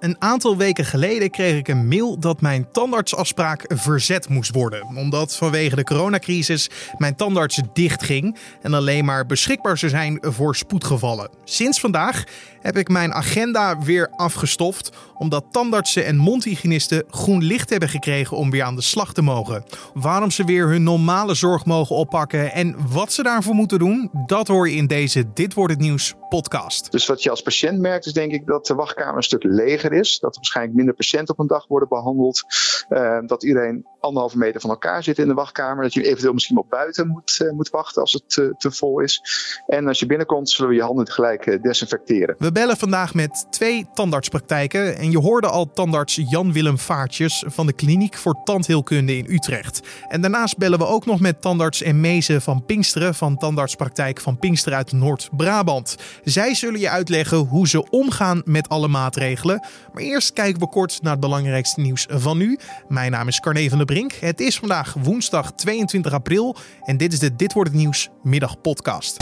Een 0.00 0.16
aantal 0.18 0.56
weken 0.56 0.84
geleden 0.84 1.30
kreeg 1.30 1.58
ik 1.58 1.68
een 1.68 1.88
mail 1.88 2.18
dat 2.18 2.40
mijn 2.40 2.70
tandartsafspraak 2.72 3.64
verzet 3.68 4.28
moest 4.28 4.54
worden. 4.54 4.86
Omdat 4.96 5.36
vanwege 5.36 5.76
de 5.76 5.84
coronacrisis 5.84 6.70
mijn 6.98 7.16
tandarts 7.16 7.60
dichtging 7.72 8.36
en 8.62 8.74
alleen 8.74 9.04
maar 9.04 9.26
beschikbaar 9.26 9.78
zou 9.78 9.90
zijn 9.90 10.18
voor 10.20 10.56
spoedgevallen. 10.56 11.30
Sinds 11.44 11.80
vandaag 11.80 12.24
heb 12.60 12.76
ik 12.76 12.88
mijn 12.88 13.12
agenda 13.12 13.78
weer 13.78 14.10
afgestoft, 14.16 14.90
omdat 15.14 15.44
tandartsen 15.50 16.04
en 16.04 16.16
mondhygiënisten 16.16 17.04
groen 17.10 17.44
licht 17.44 17.70
hebben 17.70 17.88
gekregen 17.88 18.36
om 18.36 18.50
weer 18.50 18.62
aan 18.62 18.76
de 18.76 18.82
slag 18.82 19.12
te 19.12 19.22
mogen. 19.22 19.64
Waarom 19.94 20.30
ze 20.30 20.44
weer 20.44 20.68
hun 20.68 20.82
normale 20.82 21.34
zorg 21.34 21.64
mogen 21.64 21.96
oppakken 21.96 22.52
en 22.52 22.76
wat 22.88 23.12
ze 23.12 23.22
daarvoor 23.22 23.54
moeten 23.54 23.78
doen, 23.78 24.10
dat 24.26 24.48
hoor 24.48 24.68
je 24.68 24.76
in 24.76 24.86
deze 24.86 25.32
Dit 25.34 25.54
wordt 25.54 25.72
het 25.72 25.82
nieuws 25.82 26.14
podcast. 26.28 26.92
Dus 26.92 27.06
wat 27.06 27.22
je 27.22 27.30
als 27.30 27.42
patiënt 27.42 27.78
merkt 27.78 28.06
is 28.06 28.12
denk 28.12 28.32
ik 28.32 28.46
dat 28.46 28.66
de 28.66 28.74
wachtkamer 28.74 29.16
een 29.16 29.22
stuk 29.22 29.42
leger 29.42 29.89
is, 29.92 30.18
dat 30.18 30.30
er 30.30 30.36
waarschijnlijk 30.36 30.76
minder 30.76 30.94
patiënten 30.94 31.34
op 31.34 31.40
een 31.40 31.46
dag 31.46 31.66
worden 31.66 31.88
behandeld, 31.88 32.42
uh, 32.90 33.18
dat 33.26 33.44
iedereen 33.44 33.86
anderhalve 34.00 34.38
meter 34.38 34.60
van 34.60 34.70
elkaar 34.70 35.02
zit 35.02 35.18
in 35.18 35.28
de 35.28 35.34
wachtkamer, 35.34 35.82
dat 35.82 35.94
je 35.94 36.02
eventueel 36.02 36.32
misschien 36.32 36.58
op 36.58 36.70
buiten 36.70 37.08
moet, 37.08 37.38
uh, 37.42 37.52
moet 37.52 37.70
wachten 37.70 38.00
als 38.00 38.12
het 38.12 38.22
te, 38.26 38.54
te 38.58 38.70
vol 38.70 39.00
is. 39.00 39.22
En 39.66 39.88
als 39.88 39.98
je 39.98 40.06
binnenkomt 40.06 40.50
zullen 40.50 40.70
we 40.70 40.76
je 40.76 40.82
handen 40.82 41.08
gelijk 41.10 41.62
desinfecteren. 41.62 42.34
We 42.38 42.52
bellen 42.52 42.76
vandaag 42.76 43.14
met 43.14 43.46
twee 43.50 43.88
tandartspraktijken. 43.94 44.96
En 44.96 45.10
je 45.10 45.18
hoorde 45.18 45.48
al 45.48 45.72
tandarts 45.72 46.20
Jan-Willem 46.28 46.78
Vaartjes 46.78 47.44
van 47.46 47.66
de 47.66 47.72
Kliniek 47.72 48.16
voor 48.16 48.42
Tandheelkunde 48.44 49.16
in 49.16 49.26
Utrecht. 49.28 49.80
En 50.08 50.20
daarnaast 50.20 50.58
bellen 50.58 50.78
we 50.78 50.86
ook 50.86 51.06
nog 51.06 51.20
met 51.20 51.42
tandarts 51.42 51.82
Mezen 51.92 52.42
van 52.42 52.64
Pinksteren 52.64 53.14
van 53.14 53.36
Tandartspraktijk 53.36 54.20
van 54.20 54.38
Pinksteren 54.38 54.78
uit 54.78 54.92
Noord-Brabant. 54.92 55.96
Zij 56.24 56.54
zullen 56.54 56.80
je 56.80 56.90
uitleggen 56.90 57.38
hoe 57.38 57.68
ze 57.68 57.90
omgaan 57.90 58.42
met 58.44 58.68
alle 58.68 58.88
maatregelen. 58.88 59.66
Maar 59.92 60.02
eerst 60.02 60.32
kijken 60.32 60.60
we 60.60 60.68
kort 60.68 60.98
naar 61.02 61.12
het 61.12 61.20
belangrijkste 61.20 61.80
nieuws 61.80 62.06
van 62.08 62.38
nu. 62.38 62.58
Mijn 62.88 63.10
naam 63.10 63.28
is 63.28 63.40
Carne 63.40 63.68
van 63.68 63.78
der 63.78 63.86
Brink. 63.86 64.12
Het 64.12 64.40
is 64.40 64.58
vandaag 64.58 64.94
woensdag 65.02 65.52
22 65.52 66.12
april 66.12 66.56
en 66.82 66.96
dit 66.96 67.12
is 67.12 67.18
de 67.18 67.36
Dit 67.36 67.52
wordt 67.52 67.70
het 67.70 67.78
nieuws 67.78 68.08
middagpodcast. 68.22 69.16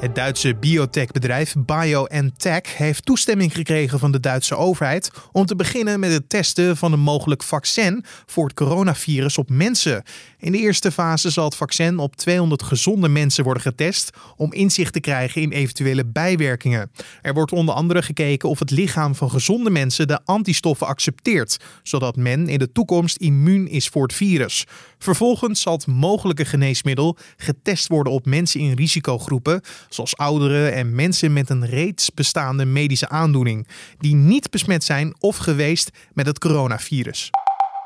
Het 0.00 0.14
Duitse 0.14 0.54
biotechbedrijf 0.54 1.54
BioNTech 1.58 2.76
heeft 2.76 3.04
toestemming 3.06 3.52
gekregen 3.54 3.98
van 3.98 4.12
de 4.12 4.20
Duitse 4.20 4.56
overheid 4.56 5.10
om 5.32 5.46
te 5.46 5.56
beginnen 5.56 6.00
met 6.00 6.12
het 6.12 6.28
testen 6.28 6.76
van 6.76 6.92
een 6.92 7.00
mogelijk 7.00 7.42
vaccin 7.42 8.04
voor 8.26 8.44
het 8.44 8.54
coronavirus 8.54 9.38
op 9.38 9.50
mensen. 9.50 10.02
In 10.38 10.52
de 10.52 10.58
eerste 10.58 10.92
fase 10.92 11.30
zal 11.30 11.44
het 11.44 11.54
vaccin 11.54 11.98
op 11.98 12.16
200 12.16 12.62
gezonde 12.62 13.08
mensen 13.08 13.44
worden 13.44 13.62
getest 13.62 14.10
om 14.36 14.52
inzicht 14.52 14.92
te 14.92 15.00
krijgen 15.00 15.42
in 15.42 15.50
eventuele 15.50 16.06
bijwerkingen. 16.06 16.90
Er 17.22 17.34
wordt 17.34 17.52
onder 17.52 17.74
andere 17.74 18.02
gekeken 18.02 18.48
of 18.48 18.58
het 18.58 18.70
lichaam 18.70 19.14
van 19.14 19.30
gezonde 19.30 19.70
mensen 19.70 20.08
de 20.08 20.20
antistoffen 20.24 20.86
accepteert, 20.86 21.56
zodat 21.82 22.16
men 22.16 22.48
in 22.48 22.58
de 22.58 22.72
toekomst 22.72 23.16
immuun 23.16 23.68
is 23.68 23.88
voor 23.88 24.02
het 24.02 24.12
virus. 24.12 24.66
Vervolgens 24.98 25.60
zal 25.60 25.72
het 25.72 25.86
mogelijke 25.86 26.44
geneesmiddel 26.44 27.16
getest 27.36 27.88
worden 27.88 28.12
op 28.12 28.26
mensen 28.26 28.60
in 28.60 28.72
risicogroepen, 28.72 29.60
zoals 29.94 30.16
ouderen 30.16 30.74
en 30.74 30.94
mensen 30.94 31.32
met 31.32 31.50
een 31.50 31.66
reeds 31.66 32.10
bestaande 32.14 32.64
medische 32.64 33.08
aandoening, 33.08 33.66
die 33.98 34.14
niet 34.14 34.50
besmet 34.50 34.84
zijn 34.84 35.14
of 35.18 35.36
geweest 35.36 35.90
met 36.12 36.26
het 36.26 36.38
coronavirus. 36.38 37.30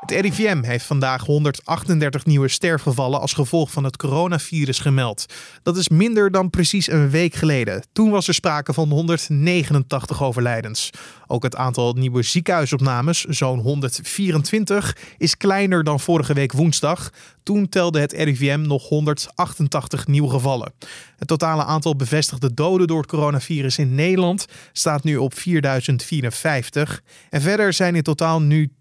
Het 0.05 0.21
RIVM 0.21 0.63
heeft 0.63 0.85
vandaag 0.85 1.25
138 1.25 2.25
nieuwe 2.25 2.49
sterfgevallen 2.49 3.21
als 3.21 3.33
gevolg 3.33 3.71
van 3.71 3.85
het 3.85 3.97
coronavirus 3.97 4.79
gemeld. 4.79 5.27
Dat 5.63 5.77
is 5.77 5.89
minder 5.89 6.31
dan 6.31 6.51
precies 6.51 6.91
een 6.91 7.11
week 7.11 7.35
geleden. 7.35 7.85
Toen 7.93 8.11
was 8.11 8.29
er 8.29 8.35
sprake 8.35 8.73
van 8.73 8.89
189 8.89 10.23
overlijdens. 10.23 10.91
Ook 11.27 11.43
het 11.43 11.57
aantal 11.57 11.93
nieuwe 11.93 12.23
ziekenhuisopnames, 12.23 13.25
zo'n 13.25 13.59
124, 13.59 14.97
is 15.19 15.37
kleiner 15.37 15.85
dan 15.85 16.01
vorige 16.01 16.35
week 16.35 16.53
woensdag. 16.53 17.11
Toen 17.43 17.69
telde 17.69 18.01
het 18.01 18.13
RIVM 18.13 18.61
nog 18.61 18.89
188 18.89 20.07
nieuwe 20.07 20.31
gevallen. 20.31 20.73
Het 21.17 21.29
totale 21.29 21.64
aantal 21.64 21.97
bevestigde 21.97 22.55
doden 22.55 22.87
door 22.87 23.01
het 23.01 23.11
coronavirus 23.11 23.79
in 23.79 23.95
Nederland 23.95 24.47
staat 24.73 25.05
nu 25.05 25.17
op 25.17 25.35
4054. 25.35 27.03
En 27.31 27.41
verder 27.41 27.73
zijn 27.73 27.95
in 27.95 28.03
totaal 28.03 28.41
nu 28.41 28.73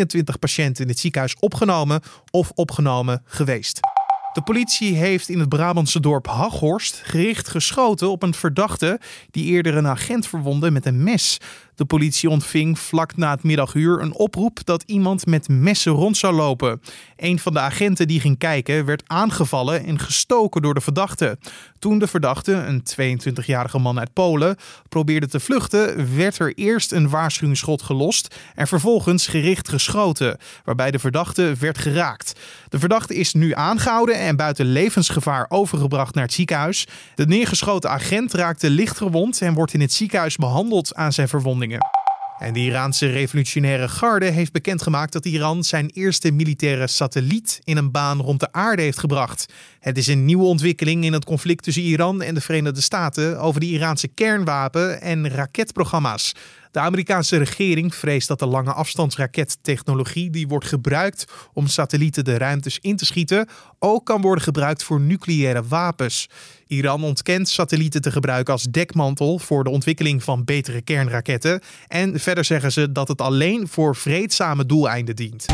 10.021 0.00 0.38
patiënten 0.38 0.82
in 0.82 0.88
het 0.90 0.98
ziekenhuis 0.98 1.36
opgenomen 1.40 2.00
of 2.30 2.50
opgenomen 2.54 3.22
geweest. 3.24 3.80
De 4.32 4.42
politie 4.42 4.94
heeft 4.94 5.28
in 5.28 5.38
het 5.38 5.48
Brabantse 5.48 6.00
dorp 6.00 6.26
Haghorst 6.26 7.00
gericht 7.04 7.48
geschoten 7.48 8.10
op 8.10 8.22
een 8.22 8.34
verdachte 8.34 9.00
die 9.30 9.44
eerder 9.44 9.76
een 9.76 9.86
agent 9.86 10.26
verwonde 10.26 10.70
met 10.70 10.86
een 10.86 11.02
mes. 11.02 11.38
De 11.74 11.84
politie 11.84 12.30
ontving 12.30 12.78
vlak 12.78 13.16
na 13.16 13.30
het 13.30 13.42
middaguur 13.42 14.00
een 14.00 14.14
oproep 14.14 14.64
dat 14.64 14.82
iemand 14.86 15.26
met 15.26 15.48
messen 15.48 15.92
rond 15.92 16.16
zou 16.16 16.34
lopen. 16.34 16.80
Een 17.16 17.38
van 17.38 17.52
de 17.52 17.60
agenten 17.60 18.08
die 18.08 18.20
ging 18.20 18.38
kijken 18.38 18.84
werd 18.84 19.02
aangevallen 19.06 19.84
en 19.84 19.98
gestoken 19.98 20.62
door 20.62 20.74
de 20.74 20.80
verdachte. 20.80 21.38
Toen 21.78 21.98
de 21.98 22.06
verdachte, 22.06 22.52
een 22.52 22.82
22-jarige 22.82 23.78
man 23.78 23.98
uit 23.98 24.12
Polen, 24.12 24.56
probeerde 24.88 25.28
te 25.28 25.40
vluchten, 25.40 26.16
werd 26.16 26.38
er 26.38 26.54
eerst 26.54 26.92
een 26.92 27.08
waarschuwingsschot 27.08 27.82
gelost 27.82 28.36
en 28.54 28.66
vervolgens 28.66 29.26
gericht 29.26 29.68
geschoten, 29.68 30.38
waarbij 30.64 30.90
de 30.90 30.98
verdachte 30.98 31.54
werd 31.58 31.78
geraakt. 31.78 32.32
De 32.68 32.78
verdachte 32.78 33.14
is 33.14 33.32
nu 33.32 33.54
aangehouden 33.54 34.18
en 34.18 34.36
buiten 34.36 34.66
levensgevaar 34.66 35.46
overgebracht 35.48 36.14
naar 36.14 36.24
het 36.24 36.32
ziekenhuis. 36.32 36.86
De 37.14 37.26
neergeschoten 37.26 37.90
agent 37.90 38.32
raakte 38.32 38.70
licht 38.70 38.96
gewond 38.96 39.40
en 39.40 39.54
wordt 39.54 39.74
in 39.74 39.80
het 39.80 39.92
ziekenhuis 39.92 40.36
behandeld 40.36 40.94
aan 40.94 41.12
zijn 41.12 41.28
En 42.38 42.52
de 42.52 42.60
Iraanse 42.60 43.06
revolutionaire 43.06 43.88
garde 43.88 44.26
heeft 44.26 44.52
bekendgemaakt 44.52 45.12
dat 45.12 45.24
Iran 45.24 45.64
zijn 45.64 45.90
eerste 45.90 46.30
militaire 46.30 46.86
satelliet 46.86 47.60
in 47.64 47.76
een 47.76 47.90
baan 47.90 48.20
rond 48.20 48.40
de 48.40 48.52
aarde 48.52 48.82
heeft 48.82 48.98
gebracht. 48.98 49.52
Het 49.80 49.98
is 49.98 50.06
een 50.06 50.24
nieuwe 50.24 50.44
ontwikkeling 50.44 51.04
in 51.04 51.12
het 51.12 51.24
conflict 51.24 51.62
tussen 51.64 51.82
Iran 51.82 52.22
en 52.22 52.34
de 52.34 52.40
Verenigde 52.40 52.80
Staten 52.80 53.40
over 53.40 53.60
de 53.60 53.66
Iraanse 53.66 54.08
kernwapen- 54.08 55.00
en 55.00 55.28
raketprogramma's. 55.28 56.34
De 56.72 56.80
Amerikaanse 56.80 57.36
regering 57.36 57.94
vreest 57.94 58.28
dat 58.28 58.38
de 58.38 58.46
lange 58.46 58.72
afstandsrakettechnologie 58.72 60.30
die 60.30 60.48
wordt 60.48 60.66
gebruikt 60.66 61.24
om 61.52 61.66
satellieten 61.66 62.24
de 62.24 62.38
ruimtes 62.38 62.78
in 62.78 62.96
te 62.96 63.04
schieten, 63.04 63.48
ook 63.78 64.06
kan 64.06 64.20
worden 64.20 64.44
gebruikt 64.44 64.82
voor 64.82 65.00
nucleaire 65.00 65.62
wapens. 65.62 66.28
Iran 66.66 67.04
ontkent 67.04 67.48
satellieten 67.48 68.00
te 68.00 68.10
gebruiken 68.12 68.52
als 68.52 68.62
dekmantel 68.62 69.38
voor 69.38 69.64
de 69.64 69.70
ontwikkeling 69.70 70.22
van 70.22 70.44
betere 70.44 70.82
kernraketten. 70.82 71.60
En 71.86 72.20
verder 72.20 72.44
zeggen 72.44 72.72
ze 72.72 72.92
dat 72.92 73.08
het 73.08 73.20
alleen 73.20 73.68
voor 73.68 73.96
vreedzame 73.96 74.66
doeleinden 74.66 75.16
dient. 75.16 75.46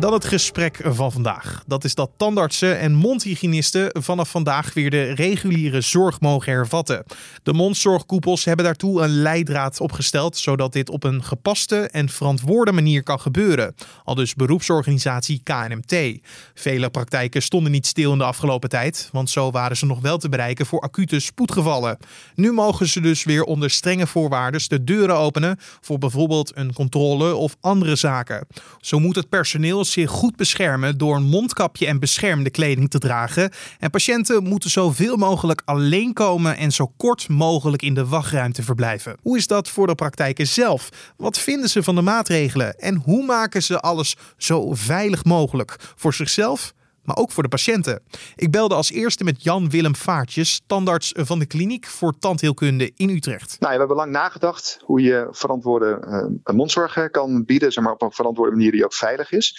Dan 0.00 0.12
het 0.12 0.24
gesprek 0.24 0.80
van 0.82 1.12
vandaag. 1.12 1.62
Dat 1.66 1.84
is 1.84 1.94
dat 1.94 2.10
tandartsen 2.16 2.78
en 2.78 2.94
mondhygiënisten 2.94 3.90
vanaf 4.02 4.30
vandaag 4.30 4.74
weer 4.74 4.90
de 4.90 5.02
reguliere 5.02 5.80
zorg 5.80 6.20
mogen 6.20 6.52
hervatten. 6.52 7.04
De 7.42 7.52
mondzorgkoepels 7.52 8.44
hebben 8.44 8.64
daartoe 8.64 9.02
een 9.02 9.22
leidraad 9.22 9.80
opgesteld, 9.80 10.36
zodat 10.36 10.72
dit 10.72 10.90
op 10.90 11.04
een 11.04 11.24
gepaste 11.24 11.76
en 11.76 12.08
verantwoorde 12.08 12.72
manier 12.72 13.02
kan 13.02 13.20
gebeuren. 13.20 13.74
Al 14.04 14.14
dus 14.14 14.34
beroepsorganisatie 14.34 15.40
KNMT. 15.42 16.18
Vele 16.54 16.90
praktijken 16.90 17.42
stonden 17.42 17.72
niet 17.72 17.86
stil 17.86 18.12
in 18.12 18.18
de 18.18 18.24
afgelopen 18.24 18.68
tijd, 18.68 19.08
want 19.12 19.30
zo 19.30 19.50
waren 19.50 19.76
ze 19.76 19.86
nog 19.86 20.00
wel 20.00 20.18
te 20.18 20.28
bereiken 20.28 20.66
voor 20.66 20.80
acute 20.80 21.20
spoedgevallen. 21.20 21.98
Nu 22.34 22.52
mogen 22.52 22.88
ze 22.88 23.00
dus 23.00 23.24
weer 23.24 23.44
onder 23.44 23.70
strenge 23.70 24.06
voorwaarden 24.06 24.60
de 24.68 24.84
deuren 24.84 25.16
openen 25.16 25.58
voor 25.80 25.98
bijvoorbeeld 25.98 26.56
een 26.56 26.72
controle 26.72 27.34
of 27.34 27.56
andere 27.60 27.96
zaken. 27.96 28.46
Zo 28.80 28.98
moet 28.98 29.16
het 29.16 29.28
personeel 29.28 29.84
zich 29.90 30.10
goed 30.10 30.36
beschermen 30.36 30.98
door 30.98 31.16
een 31.16 31.22
mondkapje 31.22 31.86
en 31.86 31.98
beschermende 31.98 32.50
kleding 32.50 32.90
te 32.90 32.98
dragen. 32.98 33.50
En 33.78 33.90
patiënten 33.90 34.42
moeten 34.42 34.70
zoveel 34.70 35.16
mogelijk 35.16 35.62
alleen 35.64 36.12
komen 36.12 36.56
en 36.56 36.72
zo 36.72 36.92
kort 36.96 37.28
mogelijk 37.28 37.82
in 37.82 37.94
de 37.94 38.06
wachtruimte 38.06 38.62
verblijven. 38.62 39.16
Hoe 39.22 39.36
is 39.36 39.46
dat 39.46 39.68
voor 39.68 39.86
de 39.86 39.94
praktijken 39.94 40.46
zelf? 40.46 40.88
Wat 41.16 41.38
vinden 41.38 41.68
ze 41.70 41.82
van 41.82 41.94
de 41.94 42.02
maatregelen? 42.02 42.78
En 42.78 42.94
hoe 43.04 43.24
maken 43.24 43.62
ze 43.62 43.80
alles 43.80 44.16
zo 44.36 44.74
veilig 44.74 45.24
mogelijk 45.24 45.76
voor 45.96 46.14
zichzelf 46.14 46.72
maar 47.02 47.16
ook 47.16 47.30
voor 47.30 47.42
de 47.42 47.48
patiënten. 47.48 48.02
Ik 48.36 48.50
belde 48.50 48.74
als 48.74 48.90
eerste 48.90 49.24
met 49.24 49.42
Jan-Willem 49.42 49.96
Vaartjes, 49.96 50.60
tandarts 50.66 51.12
van 51.16 51.38
de 51.38 51.46
kliniek 51.46 51.86
voor 51.86 52.18
tandheelkunde 52.18 52.92
in 52.96 53.08
Utrecht. 53.08 53.56
Nou, 53.60 53.72
we 53.72 53.78
hebben 53.78 53.96
lang 53.96 54.10
nagedacht 54.12 54.78
hoe 54.84 55.00
je 55.00 55.28
verantwoorde 55.30 55.98
uh, 56.44 56.54
mondzorg 56.54 57.10
kan 57.10 57.44
bieden, 57.44 57.72
zeg 57.72 57.84
maar 57.84 57.92
op 57.92 58.02
een 58.02 58.12
verantwoorde 58.12 58.56
manier 58.56 58.72
die 58.72 58.84
ook 58.84 58.94
veilig 58.94 59.32
is. 59.32 59.54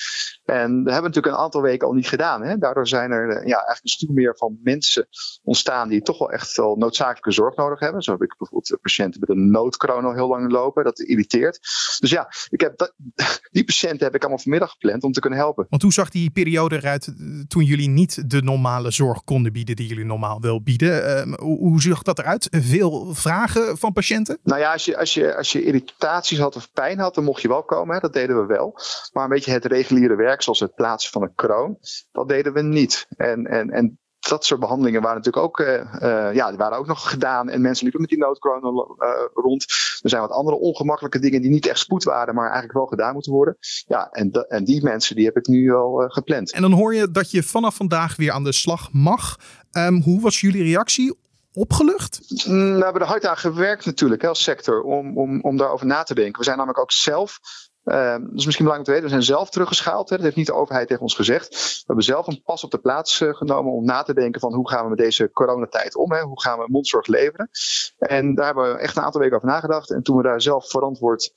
En 0.45 0.83
dat 0.83 0.93
hebben 0.93 0.95
we 0.95 1.07
natuurlijk 1.07 1.35
een 1.35 1.43
aantal 1.43 1.61
weken 1.61 1.87
al 1.87 1.93
niet 1.93 2.07
gedaan. 2.07 2.43
Hè? 2.43 2.57
Daardoor 2.57 2.87
zijn 2.87 3.11
er 3.11 3.27
uh, 3.27 3.33
ja, 3.33 3.55
eigenlijk 3.55 3.83
een 3.83 3.89
stuk 3.89 4.09
meer 4.09 4.37
van 4.37 4.59
mensen 4.63 5.07
ontstaan 5.43 5.89
die 5.89 6.01
toch 6.01 6.17
wel 6.17 6.31
echt 6.31 6.57
wel 6.57 6.75
noodzakelijke 6.75 7.31
zorg 7.31 7.55
nodig 7.55 7.79
hebben. 7.79 8.01
Zo 8.01 8.11
heb 8.11 8.21
ik 8.21 8.37
bijvoorbeeld 8.37 8.77
patiënten 8.81 9.19
met 9.19 9.29
een 9.29 9.51
noodkroon 9.51 10.05
al 10.05 10.13
heel 10.13 10.27
lang 10.27 10.51
lopen. 10.51 10.83
Dat 10.83 10.99
irriteert. 10.99 11.59
Dus 11.99 12.09
ja, 12.09 12.31
ik 12.49 12.61
heb 12.61 12.77
dat, 12.77 12.93
die 13.51 13.63
patiënten 13.63 14.05
heb 14.05 14.15
ik 14.15 14.21
allemaal 14.21 14.41
vanmiddag 14.41 14.71
gepland 14.71 15.03
om 15.03 15.11
te 15.11 15.19
kunnen 15.19 15.39
helpen. 15.39 15.65
Want 15.69 15.81
hoe 15.81 15.93
zag 15.93 16.09
die 16.09 16.31
periode 16.31 16.75
eruit 16.75 17.13
toen 17.47 17.63
jullie 17.63 17.89
niet 17.89 18.29
de 18.29 18.41
normale 18.41 18.91
zorg 18.91 19.23
konden 19.23 19.53
bieden 19.53 19.75
die 19.75 19.87
jullie 19.87 20.05
normaal 20.05 20.41
wel 20.41 20.61
bieden. 20.61 21.17
Ehm, 21.17 21.33
hoe, 21.39 21.81
zag 21.81 22.01
dat 22.01 22.19
eruit? 22.19 22.47
Veel 22.51 23.13
vragen 23.13 23.77
van 23.77 23.93
patiënten? 23.93 24.39
Nou 24.43 24.59
ja, 24.59 24.71
als 24.71 24.85
je, 24.85 24.97
als 24.97 25.13
je, 25.13 25.35
als 25.35 25.51
je 25.51 25.63
irritaties 25.63 26.39
had 26.39 26.55
of 26.55 26.71
pijn 26.73 26.99
had, 26.99 27.15
dan 27.15 27.23
mocht 27.23 27.41
je 27.41 27.47
wel 27.47 27.63
komen. 27.63 28.01
Dat 28.01 28.13
deden 28.13 28.39
we 28.41 28.45
wel. 28.45 28.79
Maar 29.13 29.23
een 29.23 29.29
beetje 29.29 29.51
het 29.51 29.65
reguliere 29.65 30.15
werk, 30.15 30.41
zoals 30.41 30.59
het 30.59 30.75
plaatsen 30.75 31.11
van 31.11 31.21
een 31.21 31.35
kroon, 31.35 31.77
dat 32.11 32.27
deden 32.27 32.53
we 32.53 32.61
niet. 32.61 33.07
En, 33.17 33.45
en, 33.45 33.69
en 33.69 33.99
dat 34.31 34.45
soort 34.45 34.59
behandelingen 34.59 35.01
waren 35.01 35.17
natuurlijk 35.17 35.45
ook, 35.45 35.59
uh, 35.59 35.67
uh, 35.67 36.33
ja, 36.33 36.49
die 36.49 36.57
waren 36.57 36.77
ook 36.77 36.87
nog 36.87 37.09
gedaan. 37.09 37.49
En 37.49 37.61
mensen 37.61 37.83
liepen 37.83 38.01
met 38.01 38.09
die 38.09 38.19
noodcorona 38.19 38.69
uh, 38.69 39.09
rond. 39.33 39.63
Er 40.01 40.09
zijn 40.09 40.21
wat 40.21 40.31
andere 40.31 40.57
ongemakkelijke 40.57 41.19
dingen 41.19 41.41
die 41.41 41.51
niet 41.51 41.67
echt 41.67 41.79
spoed 41.79 42.03
waren, 42.03 42.35
maar 42.35 42.43
eigenlijk 42.43 42.73
wel 42.73 42.85
gedaan 42.85 43.13
moeten 43.13 43.31
worden. 43.31 43.57
Ja, 43.87 44.09
en, 44.11 44.31
en 44.31 44.63
die 44.63 44.83
mensen 44.83 45.15
die 45.15 45.25
heb 45.25 45.37
ik 45.37 45.47
nu 45.47 45.73
al 45.73 46.03
gepland. 46.07 46.51
En 46.51 46.61
dan 46.61 46.71
hoor 46.71 46.95
je 46.95 47.11
dat 47.11 47.31
je 47.31 47.43
vanaf 47.43 47.75
vandaag 47.75 48.15
weer 48.15 48.31
aan 48.31 48.43
de 48.43 48.51
slag 48.51 48.91
mag. 48.91 49.37
Um, 49.71 50.01
hoe 50.01 50.21
was 50.21 50.41
jullie 50.41 50.63
reactie? 50.63 51.19
Opgelucht? 51.53 52.21
Mm, 52.47 52.75
we 52.75 52.83
hebben 52.83 53.01
er 53.01 53.07
hard 53.07 53.25
aan 53.25 53.37
gewerkt 53.37 53.85
natuurlijk 53.85 54.21
hè, 54.21 54.27
als 54.27 54.43
sector 54.43 54.81
om, 54.81 55.17
om, 55.17 55.41
om 55.41 55.57
daarover 55.57 55.85
na 55.85 56.03
te 56.03 56.15
denken. 56.15 56.37
We 56.37 56.43
zijn 56.43 56.57
namelijk 56.57 56.81
ook 56.81 56.91
zelf 56.91 57.39
Uh, 57.85 58.11
dat 58.11 58.35
is 58.35 58.45
misschien 58.45 58.65
belangrijk 58.65 58.83
te 58.83 58.91
weten. 58.91 59.03
We 59.03 59.09
zijn 59.09 59.37
zelf 59.37 59.49
teruggeschaald. 59.49 60.09
Hè. 60.09 60.15
Dat 60.15 60.25
heeft 60.25 60.37
niet 60.37 60.45
de 60.45 60.53
overheid 60.53 60.87
tegen 60.87 61.03
ons 61.03 61.15
gezegd. 61.15 61.49
We 61.49 61.83
hebben 61.85 62.05
zelf 62.05 62.27
een 62.27 62.41
pas 62.43 62.63
op 62.63 62.71
de 62.71 62.77
plaats 62.77 63.21
uh, 63.21 63.33
genomen 63.33 63.71
om 63.73 63.85
na 63.85 64.03
te 64.03 64.13
denken 64.13 64.41
van 64.41 64.53
hoe 64.53 64.69
gaan 64.69 64.83
we 64.83 64.89
met 64.89 64.97
deze 64.97 65.31
coronatijd 65.31 65.95
om? 65.95 66.11
Hè? 66.11 66.21
Hoe 66.21 66.41
gaan 66.41 66.59
we 66.59 66.65
mondzorg 66.67 67.07
leveren? 67.07 67.49
En 67.97 68.35
daar 68.35 68.45
hebben 68.45 68.73
we 68.73 68.79
echt 68.79 68.97
een 68.97 69.03
aantal 69.03 69.21
weken 69.21 69.35
over 69.35 69.47
nagedacht. 69.47 69.91
En 69.91 70.03
toen 70.03 70.17
we 70.17 70.23
daar 70.23 70.41
zelf 70.41 70.69
verantwoord 70.69 71.31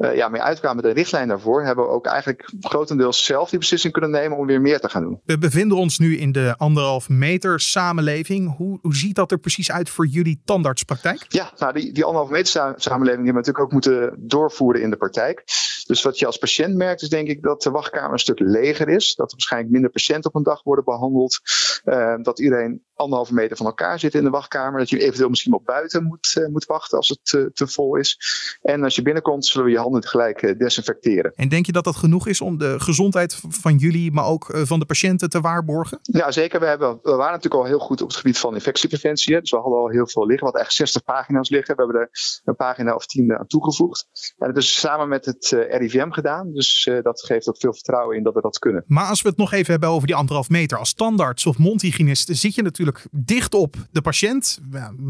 uh, 0.00 0.16
ja, 0.16 0.28
mee 0.28 0.42
uitkwamen 0.42 0.82
met 0.82 0.94
de 0.94 1.00
richtlijn 1.00 1.28
daarvoor, 1.28 1.64
hebben 1.64 1.84
we 1.84 1.90
ook 1.90 2.06
eigenlijk 2.06 2.52
grotendeels 2.60 3.24
zelf 3.24 3.50
die 3.50 3.58
beslissing 3.58 3.92
kunnen 3.92 4.10
nemen 4.10 4.38
om 4.38 4.46
weer 4.46 4.60
meer 4.60 4.80
te 4.80 4.88
gaan 4.88 5.02
doen. 5.02 5.20
We 5.24 5.38
bevinden 5.38 5.78
ons 5.78 5.98
nu 5.98 6.16
in 6.16 6.32
de 6.32 6.54
anderhalf 6.56 7.08
meter 7.08 7.60
samenleving. 7.60 8.56
Hoe, 8.56 8.78
hoe 8.82 8.94
ziet 8.94 9.14
dat 9.14 9.30
er 9.30 9.38
precies 9.38 9.70
uit 9.70 9.90
voor 9.90 10.06
jullie 10.06 10.40
tandartspraktijk? 10.44 11.24
Ja, 11.28 11.52
nou 11.56 11.72
die, 11.72 11.92
die 11.92 12.04
anderhalf 12.04 12.32
meter 12.32 12.74
samenleving 12.76 13.24
hebben 13.24 13.24
we 13.24 13.32
natuurlijk 13.32 13.64
ook 13.64 13.72
moeten 13.72 14.14
doorvoeren 14.18 14.82
in 14.82 14.90
de 14.90 14.96
praktijk. 14.96 15.44
Dus 15.86 16.02
wat 16.02 16.18
je 16.18 16.26
als 16.26 16.38
patiënt 16.38 16.76
merkt 16.76 17.02
is 17.02 17.08
denk 17.08 17.28
ik 17.28 17.42
dat 17.42 17.62
de 17.62 17.70
wachtkamer 17.70 18.12
een 18.12 18.18
stuk 18.18 18.38
leger 18.38 18.88
is. 18.88 19.14
Dat 19.14 19.26
er 19.26 19.36
waarschijnlijk 19.36 19.72
minder 19.72 19.90
patiënten 19.90 20.30
op 20.30 20.36
een 20.36 20.42
dag 20.42 20.62
worden 20.62 20.84
behandeld. 20.84 21.40
Uh, 21.84 22.14
dat 22.22 22.38
iedereen 22.38 22.84
anderhalve 22.94 23.34
meter 23.34 23.56
van 23.56 23.66
elkaar 23.66 23.98
zit 23.98 24.14
in 24.14 24.24
de 24.24 24.30
wachtkamer. 24.30 24.78
Dat 24.78 24.90
je 24.90 24.98
eventueel 24.98 25.28
misschien 25.28 25.54
op 25.54 25.64
buiten 25.64 26.04
moet, 26.04 26.34
uh, 26.38 26.48
moet 26.48 26.64
wachten 26.64 26.96
als 26.96 27.08
het 27.08 27.54
te 27.54 27.66
vol 27.66 27.96
is. 27.96 28.18
En 28.62 28.82
als 28.82 28.94
je 28.94 29.02
binnenkomt 29.02 29.46
zullen 29.46 29.66
we 29.66 29.72
je 29.72 29.78
handen 29.78 29.89
gelijk 29.98 30.58
desinfecteren. 30.58 31.32
En 31.34 31.48
denk 31.48 31.66
je 31.66 31.72
dat 31.72 31.84
dat 31.84 31.96
genoeg 31.96 32.26
is 32.26 32.40
om 32.40 32.58
de 32.58 32.80
gezondheid 32.80 33.40
van 33.48 33.76
jullie, 33.76 34.12
maar 34.12 34.24
ook 34.24 34.50
van 34.52 34.78
de 34.78 34.86
patiënten 34.86 35.30
te 35.30 35.40
waarborgen? 35.40 35.98
Ja, 36.02 36.30
zeker. 36.30 36.60
We, 36.60 36.66
hebben, 36.66 36.98
we 37.02 37.10
waren 37.10 37.32
natuurlijk 37.32 37.62
al 37.62 37.68
heel 37.68 37.78
goed 37.78 38.02
op 38.02 38.08
het 38.08 38.16
gebied 38.16 38.38
van 38.38 38.54
infectiepreventie. 38.54 39.40
Dus 39.40 39.50
we 39.50 39.56
hadden 39.56 39.78
al 39.78 39.88
heel 39.88 40.08
veel 40.08 40.26
liggen. 40.26 40.46
We 40.46 40.52
hadden 40.52 40.60
eigenlijk 40.60 40.90
60 40.90 41.04
pagina's 41.04 41.48
liggen. 41.48 41.76
We 41.76 41.82
hebben 41.82 42.00
er 42.00 42.10
een 42.44 42.56
pagina 42.56 42.94
of 42.94 43.06
tien 43.06 43.38
aan 43.38 43.46
toegevoegd. 43.46 44.08
En 44.38 44.46
dat 44.46 44.62
is 44.62 44.80
samen 44.80 45.08
met 45.08 45.24
het 45.24 45.48
RIVM 45.70 46.10
gedaan. 46.10 46.52
Dus 46.52 46.90
dat 47.02 47.22
geeft 47.22 47.48
ook 47.48 47.58
veel 47.58 47.72
vertrouwen 47.72 48.16
in 48.16 48.22
dat 48.22 48.34
we 48.34 48.40
dat 48.40 48.58
kunnen. 48.58 48.84
Maar 48.86 49.06
als 49.06 49.22
we 49.22 49.28
het 49.28 49.38
nog 49.38 49.52
even 49.52 49.70
hebben 49.70 49.88
over 49.88 50.06
die 50.06 50.16
anderhalf 50.16 50.48
meter. 50.48 50.78
Als 50.78 50.88
standaards 50.88 51.46
of 51.46 51.58
mondhygiënist 51.58 52.28
zit 52.36 52.54
je 52.54 52.62
natuurlijk 52.62 53.06
dicht 53.10 53.54
op 53.54 53.76
de 53.90 54.02
patiënt. 54.02 54.58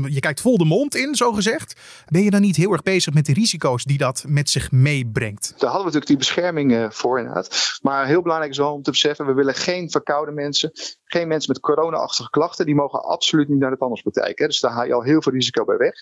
Je 0.06 0.21
kijkt 0.21 0.41
vol 0.41 0.59
de 0.59 0.65
mond 0.65 0.94
in, 0.94 1.15
zo 1.15 1.33
gezegd. 1.33 1.81
Ben 2.09 2.23
je 2.23 2.31
dan 2.31 2.41
niet 2.41 2.56
heel 2.56 2.73
erg 2.73 2.83
bezig 2.83 3.15
met 3.15 3.26
de 3.26 3.33
risico's 3.33 3.85
die 3.85 3.99
dat 3.99 4.25
met 4.29 4.50
zich 4.50 4.69
meebrengt? 4.70 5.49
Daar 5.49 5.70
hadden 5.70 5.78
we 5.78 5.84
natuurlijk 5.84 6.06
die 6.06 6.17
bescherming 6.17 6.72
uh, 6.72 6.90
voor 6.90 7.19
inderdaad. 7.19 7.78
Maar 7.82 8.06
heel 8.06 8.22
belangrijk 8.22 8.52
is 8.52 8.58
wel 8.58 8.75
om 8.75 8.82
te 8.82 8.90
beseffen. 8.90 9.26
We 9.26 9.32
willen 9.32 9.55
geen 9.55 9.90
verkoude 9.90 10.32
mensen. 10.32 10.70
Geen 11.05 11.28
mensen 11.28 11.52
met 11.52 11.61
corona-achtige 11.61 12.31
klachten. 12.31 12.67
Die 12.67 12.75
mogen 12.75 13.02
absoluut 13.02 13.49
niet 13.49 13.58
naar 13.58 13.70
de 13.70 13.76
tandartspraktijk. 13.76 14.38
Hè. 14.38 14.46
Dus 14.46 14.61
daar 14.61 14.72
haal 14.72 14.87
je 14.87 14.94
al 14.94 15.02
heel 15.02 15.22
veel 15.22 15.32
risico 15.32 15.64
bij 15.64 15.76
weg. 15.76 15.94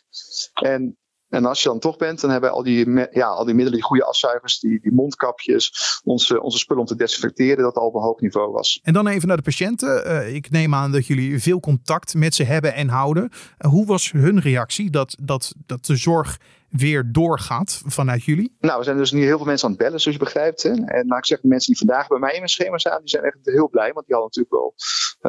En 0.52 0.98
en 1.28 1.44
als 1.44 1.62
je 1.62 1.68
dan 1.68 1.78
toch 1.78 1.96
bent, 1.96 2.20
dan 2.20 2.30
hebben 2.30 2.50
we 2.50 2.56
al 2.56 2.62
die, 2.62 3.06
ja, 3.10 3.26
al 3.26 3.44
die 3.44 3.54
middelen, 3.54 3.78
die 3.78 3.88
goede 3.88 4.04
afzuigers, 4.04 4.58
die, 4.58 4.80
die 4.80 4.92
mondkapjes, 4.92 6.00
onze, 6.04 6.42
onze 6.42 6.58
spullen 6.58 6.82
om 6.82 6.88
te 6.88 6.96
desinfecteren, 6.96 7.62
dat 7.62 7.76
al 7.76 7.86
op 7.86 7.94
een 7.94 8.02
hoog 8.02 8.20
niveau 8.20 8.52
was. 8.52 8.80
En 8.82 8.92
dan 8.92 9.06
even 9.06 9.28
naar 9.28 9.36
de 9.36 9.42
patiënten. 9.42 10.06
Uh, 10.06 10.34
ik 10.34 10.50
neem 10.50 10.74
aan 10.74 10.92
dat 10.92 11.06
jullie 11.06 11.42
veel 11.42 11.60
contact 11.60 12.14
met 12.14 12.34
ze 12.34 12.44
hebben 12.44 12.74
en 12.74 12.88
houden. 12.88 13.30
Uh, 13.58 13.70
hoe 13.70 13.86
was 13.86 14.12
hun 14.12 14.40
reactie 14.40 14.90
dat, 14.90 15.16
dat, 15.22 15.54
dat 15.66 15.84
de 15.84 15.96
zorg 15.96 16.38
weer 16.70 17.12
doorgaat 17.12 17.82
vanuit 17.84 18.24
jullie? 18.24 18.56
Nou, 18.60 18.78
we 18.78 18.84
zijn 18.84 18.96
dus 18.96 19.12
nu 19.12 19.24
heel 19.24 19.36
veel 19.36 19.46
mensen 19.46 19.66
aan 19.68 19.74
het 19.74 19.82
bellen, 19.82 20.00
zoals 20.00 20.18
je 20.18 20.24
begrijpt. 20.24 20.62
Hè? 20.62 20.70
En 20.70 21.06
nou, 21.06 21.18
ik 21.18 21.26
zeg, 21.26 21.40
de 21.40 21.48
mensen 21.48 21.72
die 21.72 21.86
vandaag 21.86 22.08
bij 22.08 22.18
mij 22.18 22.30
in 22.30 22.36
mijn 22.36 22.48
schema 22.48 22.78
staan, 22.78 22.98
die 22.98 23.08
zijn 23.08 23.24
echt 23.24 23.38
heel 23.42 23.68
blij. 23.68 23.92
Want 23.92 24.06
die 24.06 24.16
hadden 24.16 24.32
natuurlijk 24.34 24.54
wel 24.54 24.74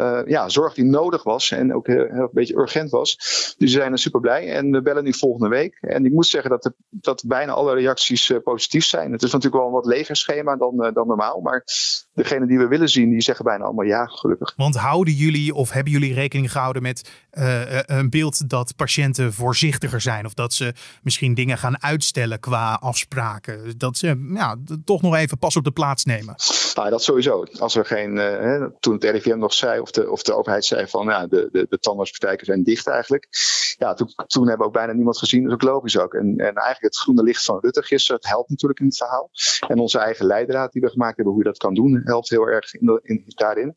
uh, 0.03 0.21
ja, 0.25 0.49
zorg 0.49 0.73
die 0.73 0.85
nodig 0.85 1.23
was 1.23 1.51
en 1.51 1.73
ook 1.73 1.87
een 1.87 2.29
beetje 2.31 2.57
urgent 2.57 2.89
was. 2.89 3.15
Dus 3.15 3.55
die 3.57 3.67
zijn 3.67 3.91
er 3.91 3.97
super 3.97 4.19
blij. 4.19 4.53
En 4.53 4.71
we 4.71 4.81
bellen 4.81 5.03
nu 5.03 5.13
volgende 5.13 5.49
week. 5.49 5.77
En 5.81 6.05
ik 6.05 6.11
moet 6.11 6.27
zeggen 6.27 6.49
dat, 6.49 6.63
de, 6.63 6.73
dat 6.89 7.23
bijna 7.27 7.51
alle 7.51 7.73
reacties 7.73 8.29
uh, 8.29 8.37
positief 8.43 8.85
zijn. 8.85 9.11
Het 9.11 9.23
is 9.23 9.31
natuurlijk 9.31 9.61
wel 9.61 9.65
een 9.65 9.77
wat 9.77 9.85
leger 9.85 10.15
schema 10.15 10.55
dan, 10.55 10.85
uh, 10.85 10.93
dan 10.93 11.07
normaal. 11.07 11.41
Maar 11.41 11.63
degene 12.19 12.47
die 12.47 12.57
we 12.57 12.67
willen 12.67 12.89
zien, 12.89 13.09
die 13.09 13.21
zeggen 13.21 13.45
bijna 13.45 13.63
allemaal 13.63 13.85
ja, 13.85 14.05
gelukkig. 14.05 14.53
Want 14.55 14.75
houden 14.75 15.13
jullie 15.13 15.53
of 15.53 15.71
hebben 15.71 15.93
jullie 15.93 16.13
rekening 16.13 16.51
gehouden 16.51 16.81
met 16.81 17.11
een 17.85 18.09
beeld 18.09 18.49
dat 18.49 18.75
patiënten 18.75 19.33
voorzichtiger 19.33 20.01
zijn? 20.01 20.25
Of 20.25 20.33
dat 20.33 20.53
ze 20.53 20.73
misschien 21.03 21.33
dingen 21.33 21.57
gaan 21.57 21.81
uitstellen 21.81 22.39
qua 22.39 22.73
afspraken? 22.73 23.77
Dat 23.77 23.97
ze 23.97 24.31
ja, 24.33 24.55
toch 24.85 25.01
nog 25.01 25.15
even 25.15 25.37
pas 25.37 25.55
op 25.55 25.63
de 25.63 25.71
plaats 25.71 26.05
nemen? 26.05 26.35
Nou, 26.73 26.89
dat 26.89 27.03
sowieso. 27.03 27.43
Als 27.59 27.75
er 27.75 27.85
geen, 27.85 28.15
toen 28.79 28.93
het 28.93 29.03
RIVM 29.03 29.37
nog 29.37 29.53
zei 29.53 29.79
of 29.79 29.91
de, 29.91 30.11
of 30.11 30.23
de 30.23 30.33
overheid 30.33 30.65
zei 30.65 30.87
van 30.87 31.05
ja, 31.05 31.27
de, 31.27 31.49
de, 31.51 31.65
de 31.69 31.79
tandartspraktijken 31.79 32.45
zijn 32.45 32.63
dicht 32.63 32.87
eigenlijk. 32.87 33.27
Ja, 33.77 33.93
toen, 33.93 34.13
toen 34.27 34.47
hebben 34.47 34.59
we 34.59 34.65
ook 34.65 34.77
bijna 34.77 34.93
niemand 34.93 35.17
gezien. 35.17 35.43
Dat 35.43 35.49
is 35.49 35.53
ook 35.53 35.73
logisch 35.73 35.97
ook. 35.97 36.13
En, 36.13 36.27
en 36.27 36.37
eigenlijk 36.37 36.81
het 36.81 36.97
groene 36.97 37.23
licht 37.23 37.43
van 37.43 37.59
Rutte 37.61 37.83
gisteren, 37.83 38.21
het 38.21 38.29
helpt 38.29 38.49
natuurlijk 38.49 38.79
in 38.79 38.85
het 38.85 38.97
verhaal. 38.97 39.29
En 39.67 39.79
onze 39.79 39.99
eigen 39.99 40.25
leidraad 40.25 40.71
die 40.71 40.81
we 40.81 40.89
gemaakt 40.89 41.15
hebben, 41.15 41.33
hoe 41.33 41.43
je 41.43 41.49
dat 41.49 41.57
kan 41.57 41.73
doen, 41.73 42.01
helpt 42.09 42.29
heel 42.29 42.47
erg 42.47 42.73
in 42.73 42.99
in, 43.03 43.23
daarin. 43.25 43.75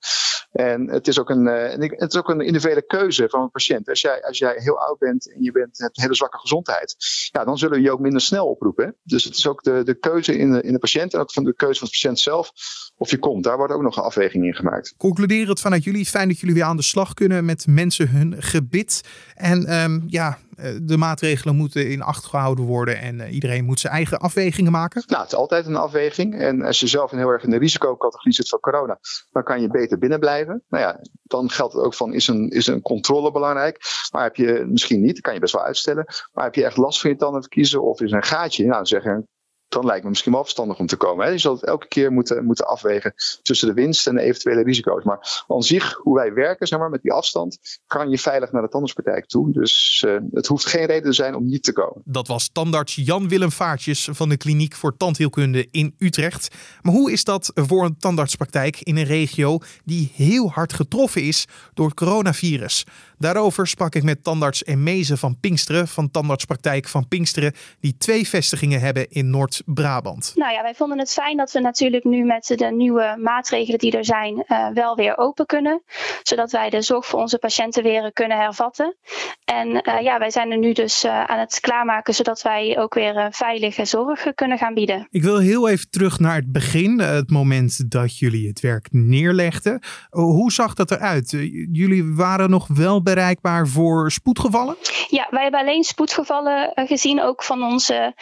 En 0.52 0.88
het 0.88 1.08
is 1.08 1.20
ook 1.20 1.30
een, 1.30 1.46
uh, 1.46 1.90
het 1.98 2.12
is 2.12 2.18
ook 2.18 2.28
een 2.28 2.40
individuele 2.40 2.86
keuze 2.86 3.28
van 3.28 3.42
een 3.42 3.50
patiënt. 3.50 3.88
Als 3.88 4.00
jij, 4.00 4.22
als 4.22 4.38
jij 4.38 4.54
heel 4.56 4.78
oud 4.78 4.98
bent 4.98 5.32
en 5.34 5.42
je 5.42 5.52
bent, 5.52 5.78
hebt 5.78 6.00
hele 6.00 6.14
zwakke 6.14 6.38
gezondheid, 6.38 6.96
ja, 7.30 7.44
dan 7.44 7.58
zullen 7.58 7.76
we 7.76 7.82
je 7.82 7.92
ook 7.92 8.00
minder 8.00 8.20
snel 8.20 8.48
oproepen. 8.48 8.96
Dus 9.02 9.24
het 9.24 9.36
is 9.36 9.46
ook 9.46 9.62
de, 9.62 9.82
de 9.84 9.94
keuze 9.94 10.38
in 10.38 10.52
de, 10.52 10.62
in 10.62 10.72
de 10.72 10.78
patiënt 10.78 11.14
en 11.14 11.20
ook 11.20 11.32
van 11.32 11.44
de 11.44 11.54
keuze 11.54 11.78
van 11.78 11.88
de 11.88 11.94
patiënt 11.94 12.20
zelf 12.20 12.52
of 12.96 13.10
je 13.10 13.18
komt. 13.18 13.44
Daar 13.44 13.56
wordt 13.56 13.72
ook 13.72 13.82
nog 13.82 13.96
een 13.96 14.02
afweging 14.02 14.44
in 14.44 14.54
gemaakt. 14.54 14.94
Concludeer 14.96 15.48
het 15.48 15.60
vanuit 15.60 15.84
jullie. 15.84 16.06
Fijn 16.06 16.28
dat 16.28 16.38
jullie 16.38 16.54
weer 16.54 16.64
aan 16.64 16.76
de 16.76 16.82
slag 16.82 17.14
kunnen 17.14 17.44
met 17.44 17.66
mensen 17.66 18.08
hun 18.08 18.42
gebit. 18.42 19.00
En 19.34 19.82
um, 19.82 20.04
ja, 20.06 20.38
de 20.82 20.96
maatregelen 20.96 21.56
moeten 21.56 21.90
in 21.90 22.02
acht 22.02 22.24
gehouden 22.24 22.64
worden 22.64 22.98
en 22.98 23.14
uh, 23.14 23.34
iedereen 23.34 23.64
moet 23.64 23.80
zijn 23.80 23.92
eigen 23.92 24.18
afwegingen 24.18 24.72
maken? 24.72 25.02
Nou, 25.06 25.22
het 25.22 25.32
is 25.32 25.38
altijd 25.38 25.66
een 25.66 25.76
afweging. 25.76 26.38
En 26.38 26.62
als 26.62 26.80
je 26.80 26.86
zelf 26.86 27.10
heel 27.10 27.28
erg 27.28 27.42
in 27.42 27.50
de 27.50 27.58
risicocategorie 27.58 28.32
zit 28.32 28.48
van 28.48 28.60
corona, 28.60 28.98
dan 29.32 29.42
kan 29.42 29.60
je 29.60 29.68
beter 29.68 29.98
binnen 29.98 30.20
blijven. 30.20 30.62
Nou 30.68 30.82
ja, 30.82 31.00
dan 31.22 31.50
geldt 31.50 31.72
het 31.72 31.82
ook 31.82 31.94
van, 31.94 32.14
is 32.14 32.28
een, 32.28 32.48
is 32.48 32.66
een 32.66 32.82
controle 32.82 33.32
belangrijk? 33.32 33.80
Maar 34.12 34.22
heb 34.22 34.36
je 34.36 34.64
misschien 34.68 35.00
niet, 35.00 35.20
kan 35.20 35.34
je 35.34 35.40
best 35.40 35.52
wel 35.52 35.64
uitstellen. 35.64 36.04
Maar 36.32 36.44
heb 36.44 36.54
je 36.54 36.64
echt 36.64 36.76
last 36.76 37.00
van 37.00 37.10
je 37.10 37.16
tanden 37.16 37.40
verkiezen 37.40 37.82
of 37.82 38.00
is 38.00 38.10
er 38.10 38.16
een 38.16 38.22
gaatje? 38.22 38.66
Nou, 38.66 38.86
zeggen 38.86 39.28
dan 39.72 39.86
lijkt 39.86 40.02
me 40.02 40.08
misschien 40.08 40.32
wel 40.32 40.42
verstandig 40.42 40.78
om 40.78 40.86
te 40.86 40.96
komen. 40.96 41.24
Hè. 41.24 41.30
Je 41.30 41.38
zal 41.38 41.54
het 41.54 41.64
elke 41.64 41.88
keer 41.88 42.12
moeten, 42.12 42.44
moeten 42.44 42.66
afwegen 42.66 43.14
tussen 43.42 43.68
de 43.68 43.74
winst 43.74 44.06
en 44.06 44.14
de 44.14 44.22
eventuele 44.22 44.62
risico's. 44.62 45.04
Maar 45.04 45.44
aan 45.48 45.62
zich, 45.62 45.92
hoe 45.92 46.14
wij 46.14 46.32
werken 46.32 46.66
zeg 46.66 46.78
maar, 46.78 46.90
met 46.90 47.02
die 47.02 47.12
afstand, 47.12 47.58
kan 47.86 48.10
je 48.10 48.18
veilig 48.18 48.52
naar 48.52 48.62
de 48.62 48.68
tandartspraktijk 48.68 49.26
toe. 49.26 49.52
Dus 49.52 50.04
uh, 50.06 50.16
het 50.32 50.46
hoeft 50.46 50.66
geen 50.66 50.86
reden 50.86 51.02
te 51.02 51.12
zijn 51.12 51.34
om 51.34 51.46
niet 51.46 51.62
te 51.62 51.72
komen. 51.72 52.02
Dat 52.04 52.26
was 52.26 52.50
tandarts 52.52 52.94
Jan-Willem 52.94 53.52
Vaartjes 53.52 54.08
van 54.12 54.28
de 54.28 54.36
Kliniek 54.36 54.74
voor 54.74 54.96
Tandheelkunde 54.96 55.68
in 55.70 55.94
Utrecht. 55.98 56.54
Maar 56.82 56.92
hoe 56.92 57.12
is 57.12 57.24
dat 57.24 57.50
voor 57.54 57.84
een 57.84 57.96
tandartspraktijk 57.98 58.80
in 58.80 58.96
een 58.96 59.04
regio 59.04 59.58
die 59.84 60.12
heel 60.14 60.50
hard 60.50 60.72
getroffen 60.72 61.22
is 61.22 61.46
door 61.74 61.86
het 61.86 61.94
coronavirus? 61.94 62.84
Daarover 63.22 63.66
sprak 63.66 63.94
ik 63.94 64.02
met 64.02 64.24
tandarts 64.24 64.64
Emezen 64.64 65.18
van 65.18 65.40
Pinksteren 65.40 65.88
van 65.88 66.10
tandartspraktijk 66.10 66.88
van 66.88 67.08
Pinksteren, 67.08 67.52
die 67.80 67.96
twee 67.96 68.28
vestigingen 68.28 68.80
hebben 68.80 69.10
in 69.10 69.30
Noord-Brabant. 69.30 70.32
Nou 70.34 70.52
ja, 70.52 70.62
wij 70.62 70.74
vonden 70.74 70.98
het 70.98 71.12
fijn 71.12 71.36
dat 71.36 71.52
we 71.52 71.60
natuurlijk 71.60 72.04
nu 72.04 72.24
met 72.24 72.54
de 72.56 72.66
nieuwe 72.66 73.16
maatregelen 73.22 73.78
die 73.78 73.96
er 73.96 74.04
zijn 74.04 74.44
uh, 74.48 74.68
wel 74.74 74.96
weer 74.96 75.18
open 75.18 75.46
kunnen, 75.46 75.82
zodat 76.22 76.50
wij 76.50 76.70
de 76.70 76.82
zorg 76.82 77.06
voor 77.06 77.20
onze 77.20 77.38
patiënten 77.38 77.82
weer 77.82 78.12
kunnen 78.12 78.38
hervatten. 78.38 78.96
En 79.44 79.68
uh, 79.68 80.00
ja, 80.00 80.18
wij 80.18 80.30
zijn 80.30 80.50
er 80.50 80.58
nu 80.58 80.72
dus 80.72 81.04
uh, 81.04 81.24
aan 81.24 81.38
het 81.38 81.60
klaarmaken 81.60 82.14
zodat 82.14 82.42
wij 82.42 82.78
ook 82.78 82.94
weer 82.94 83.28
veilige 83.30 83.84
zorg 83.84 84.34
kunnen 84.34 84.58
gaan 84.58 84.74
bieden. 84.74 85.06
Ik 85.10 85.22
wil 85.22 85.38
heel 85.38 85.68
even 85.68 85.90
terug 85.90 86.18
naar 86.18 86.34
het 86.34 86.52
begin, 86.52 87.00
het 87.00 87.30
moment 87.30 87.90
dat 87.90 88.18
jullie 88.18 88.48
het 88.48 88.60
werk 88.60 88.88
neerlegden. 88.90 89.80
Hoe 90.10 90.52
zag 90.52 90.74
dat 90.74 90.90
eruit? 90.90 91.30
Jullie 91.72 92.14
waren 92.14 92.50
nog 92.50 92.66
wel 92.66 93.02
bij 93.02 93.10
bereikbaar 93.14 93.66
voor 93.66 94.10
spoedgevallen? 94.10 94.76
Ja, 95.08 95.26
wij 95.30 95.42
hebben 95.42 95.60
alleen 95.60 95.84
spoedgevallen 95.84 96.72
gezien, 96.74 97.22
ook 97.22 97.42
van 97.42 97.62
onze 97.62 98.14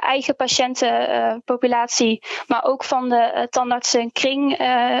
eigen 0.00 0.36
patiëntenpopulatie, 0.36 2.22
maar 2.46 2.64
ook 2.64 2.84
van 2.84 3.08
de 3.08 3.46
tandartsenkring. 3.50 4.58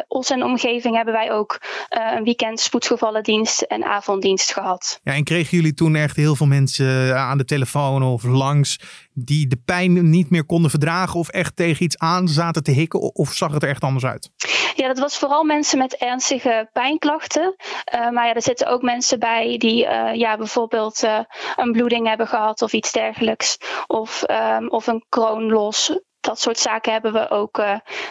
ons 0.08 0.30
en 0.30 0.42
omgeving 0.42 0.96
hebben 0.96 1.14
wij 1.14 1.32
ook 1.32 1.60
een 1.88 2.24
weekend 2.24 2.60
spoedgevallendienst 2.60 3.62
en 3.62 3.84
avonddienst 3.84 4.52
gehad. 4.52 5.00
Ja, 5.02 5.12
en 5.12 5.24
kregen 5.24 5.56
jullie 5.56 5.74
toen 5.74 5.94
echt 5.94 6.16
heel 6.16 6.36
veel 6.36 6.46
mensen 6.46 7.18
aan 7.18 7.38
de 7.38 7.44
telefoon 7.44 8.02
of 8.02 8.22
langs 8.22 8.78
die 9.18 9.46
de 9.46 9.60
pijn 9.64 10.10
niet 10.10 10.30
meer 10.30 10.44
konden 10.44 10.70
verdragen 10.70 11.18
of 11.18 11.28
echt 11.28 11.56
tegen 11.56 11.84
iets 11.84 11.98
aan 11.98 12.28
zaten 12.28 12.62
te 12.62 12.70
hikken? 12.70 13.00
Of 13.00 13.32
zag 13.32 13.52
het 13.52 13.62
er 13.62 13.68
echt 13.68 13.82
anders 13.82 14.04
uit? 14.04 14.30
Ja, 14.74 14.86
dat 14.86 14.98
was 14.98 15.18
vooral 15.18 15.44
mensen 15.44 15.78
met 15.78 15.96
ernstige 15.96 16.68
pijnklachten. 16.72 17.54
Uh, 17.94 18.10
maar 18.10 18.26
ja, 18.26 18.34
er 18.34 18.42
zitten 18.42 18.66
ook 18.66 18.82
mensen 18.82 19.18
bij 19.18 19.58
die 19.58 19.84
uh, 19.84 20.14
ja, 20.14 20.36
bijvoorbeeld 20.36 21.02
uh, 21.02 21.18
een 21.56 21.72
bloeding 21.72 22.06
hebben 22.06 22.26
gehad 22.26 22.62
of 22.62 22.72
iets 22.72 22.92
dergelijks. 22.92 23.58
Of, 23.86 24.22
um, 24.30 24.70
of 24.70 24.86
een 24.86 25.04
kroon 25.08 25.42
los 25.50 25.98
dat 26.20 26.40
soort 26.40 26.58
zaken 26.58 26.92
hebben 26.92 27.12
we 27.12 27.30
ook 27.30 27.62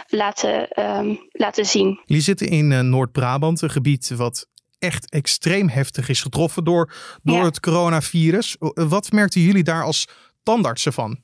laten, 0.07 0.83
um, 0.97 1.19
laten 1.31 1.65
zien. 1.65 2.01
Jullie 2.05 2.23
zitten 2.23 2.47
in 2.47 2.89
Noord-Brabant, 2.89 3.61
een 3.61 3.69
gebied 3.69 4.09
wat 4.09 4.47
echt 4.79 5.11
extreem 5.11 5.69
heftig 5.69 6.09
is 6.09 6.21
getroffen 6.21 6.63
door, 6.63 6.93
door 7.23 7.37
ja. 7.37 7.43
het 7.43 7.59
coronavirus. 7.59 8.55
Wat 8.73 9.11
merkten 9.11 9.41
jullie 9.41 9.63
daar 9.63 9.83
als 9.83 10.07
tandartsen 10.45 10.93
van? 10.93 11.23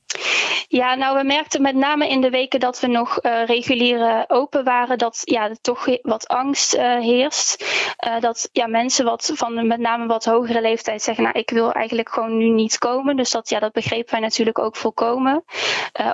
Ja, 0.72 0.94
nou, 0.94 1.18
we 1.18 1.24
merkten 1.24 1.62
met 1.62 1.74
name 1.74 2.08
in 2.08 2.20
de 2.20 2.30
weken 2.30 2.60
dat 2.60 2.80
we 2.80 2.86
nog 2.86 3.24
uh, 3.24 3.44
regulier 3.44 4.24
open 4.28 4.64
waren, 4.64 4.98
dat 4.98 5.20
ja, 5.24 5.48
er 5.48 5.60
toch 5.60 5.86
wat 6.02 6.28
angst 6.28 6.74
uh, 6.74 6.98
heerst. 6.98 7.64
Uh, 8.06 8.20
dat 8.20 8.48
ja, 8.52 8.66
mensen 8.66 9.04
wat 9.04 9.32
van 9.34 9.66
met 9.66 9.80
name 9.80 10.06
wat 10.06 10.24
hogere 10.24 10.60
leeftijd 10.60 11.02
zeggen, 11.02 11.24
nou, 11.24 11.38
ik 11.38 11.50
wil 11.50 11.72
eigenlijk 11.72 12.08
gewoon 12.08 12.36
nu 12.36 12.48
niet 12.48 12.78
komen. 12.78 13.16
Dus 13.16 13.30
dat, 13.30 13.48
ja, 13.48 13.58
dat 13.58 13.72
begrepen 13.72 14.10
wij 14.10 14.20
natuurlijk 14.20 14.58
ook 14.58 14.76
volkomen. 14.76 15.44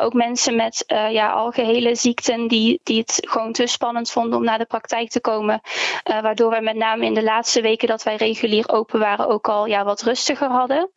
ook 0.01 0.13
mensen 0.13 0.57
met 0.57 0.85
ja, 0.87 1.31
algehele 1.31 1.95
ziekten 1.95 2.49
die, 2.49 2.81
die 2.83 2.99
het 2.99 3.27
gewoon 3.29 3.53
te 3.53 3.67
spannend 3.67 4.11
vonden 4.11 4.39
om 4.39 4.45
naar 4.45 4.59
de 4.59 4.65
praktijk 4.65 5.11
te 5.11 5.21
komen. 5.21 5.61
waardoor 6.05 6.51
wij 6.51 6.61
met 6.61 6.77
name 6.77 7.05
in 7.05 7.15
de 7.15 7.23
laatste 7.23 7.61
weken 7.61 7.89
dat 7.89 8.03
wij 8.03 8.17
regulier 8.17 8.69
open 8.69 8.99
waren 8.99 9.29
ook 9.29 9.49
al 9.49 9.67
ja, 9.67 9.85
wat 9.85 10.03
rustiger 10.03 10.49
hadden. 10.49 10.91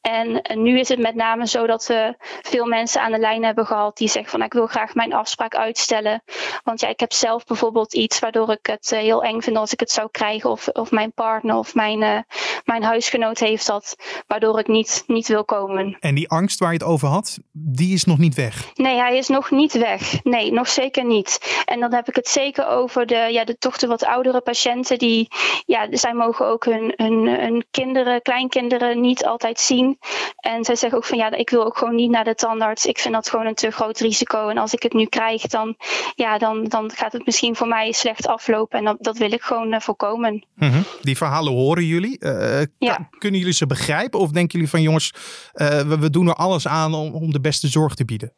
En 0.00 0.42
nu 0.54 0.78
is 0.78 0.88
het 0.88 0.98
met 0.98 1.14
name 1.14 1.46
zo 1.50 1.66
dat 1.66 1.86
we 1.86 2.14
veel 2.42 2.66
mensen 2.66 3.00
aan 3.00 3.12
de 3.12 3.18
lijn 3.18 3.44
hebben 3.44 3.66
gehad 3.66 3.96
die 3.96 4.08
zeggen 4.08 4.30
van 4.30 4.42
ik 4.42 4.52
wil 4.52 4.66
graag 4.66 4.94
mijn 4.94 5.12
afspraak 5.12 5.54
uitstellen. 5.54 6.22
Want 6.64 6.80
ja, 6.80 6.88
ik 6.88 7.00
heb 7.00 7.12
zelf 7.12 7.44
bijvoorbeeld 7.44 7.94
iets 7.94 8.18
waardoor 8.18 8.50
ik 8.50 8.66
het 8.66 8.90
heel 8.90 9.22
eng 9.22 9.40
vind 9.40 9.56
als 9.56 9.72
ik 9.72 9.80
het 9.80 9.90
zou 9.90 10.08
krijgen. 10.10 10.50
Of, 10.50 10.68
of 10.68 10.90
mijn 10.90 11.12
partner 11.12 11.56
of 11.56 11.74
mijn, 11.74 12.02
uh, 12.02 12.18
mijn 12.64 12.82
huisgenoot 12.82 13.38
heeft 13.38 13.66
dat, 13.66 13.96
waardoor 14.26 14.58
ik 14.58 14.66
niet, 14.66 15.04
niet 15.06 15.28
wil 15.28 15.44
komen. 15.44 15.96
En 16.00 16.14
die 16.14 16.28
angst 16.28 16.58
waar 16.58 16.72
je 16.72 16.78
het 16.78 16.86
over 16.86 17.08
had, 17.08 17.38
die 17.52 17.94
is 17.94 18.04
nog 18.04 18.18
niet 18.18 18.34
weg? 18.34 18.70
Nee, 18.74 18.96
hij 18.96 19.16
is 19.16 19.28
nog 19.28 19.50
niet 19.50 19.72
weg. 19.72 20.22
Nee, 20.22 20.52
nog 20.52 20.68
zeker 20.68 21.04
niet. 21.04 21.62
En 21.64 21.80
dan 21.80 21.94
heb 21.94 22.08
ik 22.08 22.14
het 22.14 22.28
zeker 22.28 22.66
over 22.66 23.06
de, 23.06 23.28
ja, 23.30 23.44
de 23.44 23.58
toch 23.58 23.78
de 23.78 23.86
wat 23.86 24.04
oudere 24.04 24.40
patiënten 24.40 24.98
die, 24.98 25.28
ja, 25.66 25.86
zij 25.90 26.14
mogen 26.14 26.46
ook 26.46 26.64
hun, 26.64 26.92
hun, 26.96 27.28
hun 27.28 27.64
kinderen, 27.70 28.22
kleinkinderen 28.22 29.00
niet 29.00 29.24
altijd 29.26 29.60
zien. 29.60 29.98
En 30.36 30.64
zij 30.64 30.74
zeggen 30.76 30.98
ook 30.98 31.04
van 31.04 31.18
ja, 31.18 31.30
ik 31.40 31.50
wil 31.50 31.64
ook 31.64 31.78
gewoon 31.78 31.94
niet 31.94 32.10
naar 32.10 32.24
de 32.24 32.34
tandarts. 32.34 32.86
Ik 32.86 32.98
vind 32.98 33.14
dat 33.14 33.28
gewoon 33.28 33.46
een 33.46 33.54
te 33.54 33.70
groot 33.70 33.98
risico. 33.98 34.48
En 34.48 34.58
als 34.58 34.72
ik 34.72 34.82
het 34.82 34.92
nu 34.92 35.06
krijg, 35.06 35.42
dan, 35.42 35.76
ja, 36.14 36.38
dan, 36.38 36.64
dan 36.64 36.90
gaat 36.94 37.12
het 37.12 37.26
misschien 37.26 37.56
voor 37.56 37.68
mij 37.68 37.92
slecht 37.92 38.26
aflopen. 38.26 38.78
En 38.78 38.84
dat, 38.84 38.96
dat 39.00 39.18
wil 39.18 39.32
ik 39.32 39.42
gewoon 39.42 39.72
uh, 39.72 39.80
voorkomen. 39.80 40.46
Mm 40.54 40.70
-hmm. 40.70 40.84
Die 41.02 41.16
verhalen 41.16 41.52
horen 41.52 41.84
jullie. 41.84 42.16
Uh, 42.20 42.60
ja. 42.78 43.08
Kunnen 43.18 43.38
jullie 43.38 43.54
ze 43.54 43.66
begrijpen? 43.66 44.20
Of 44.20 44.30
denken 44.30 44.52
jullie 44.52 44.70
van 44.70 44.82
jongens, 44.82 45.12
we, 45.52 45.96
we, 46.00 46.10
doen 46.10 46.28
er 46.28 46.34
alles 46.34 46.68
aan 46.68 46.94
om, 46.94 47.14
om 47.14 47.32
de 47.32 47.40
beste 47.40 47.68
zorg 47.68 47.94
te 47.94 48.04
bieden? 48.04 48.32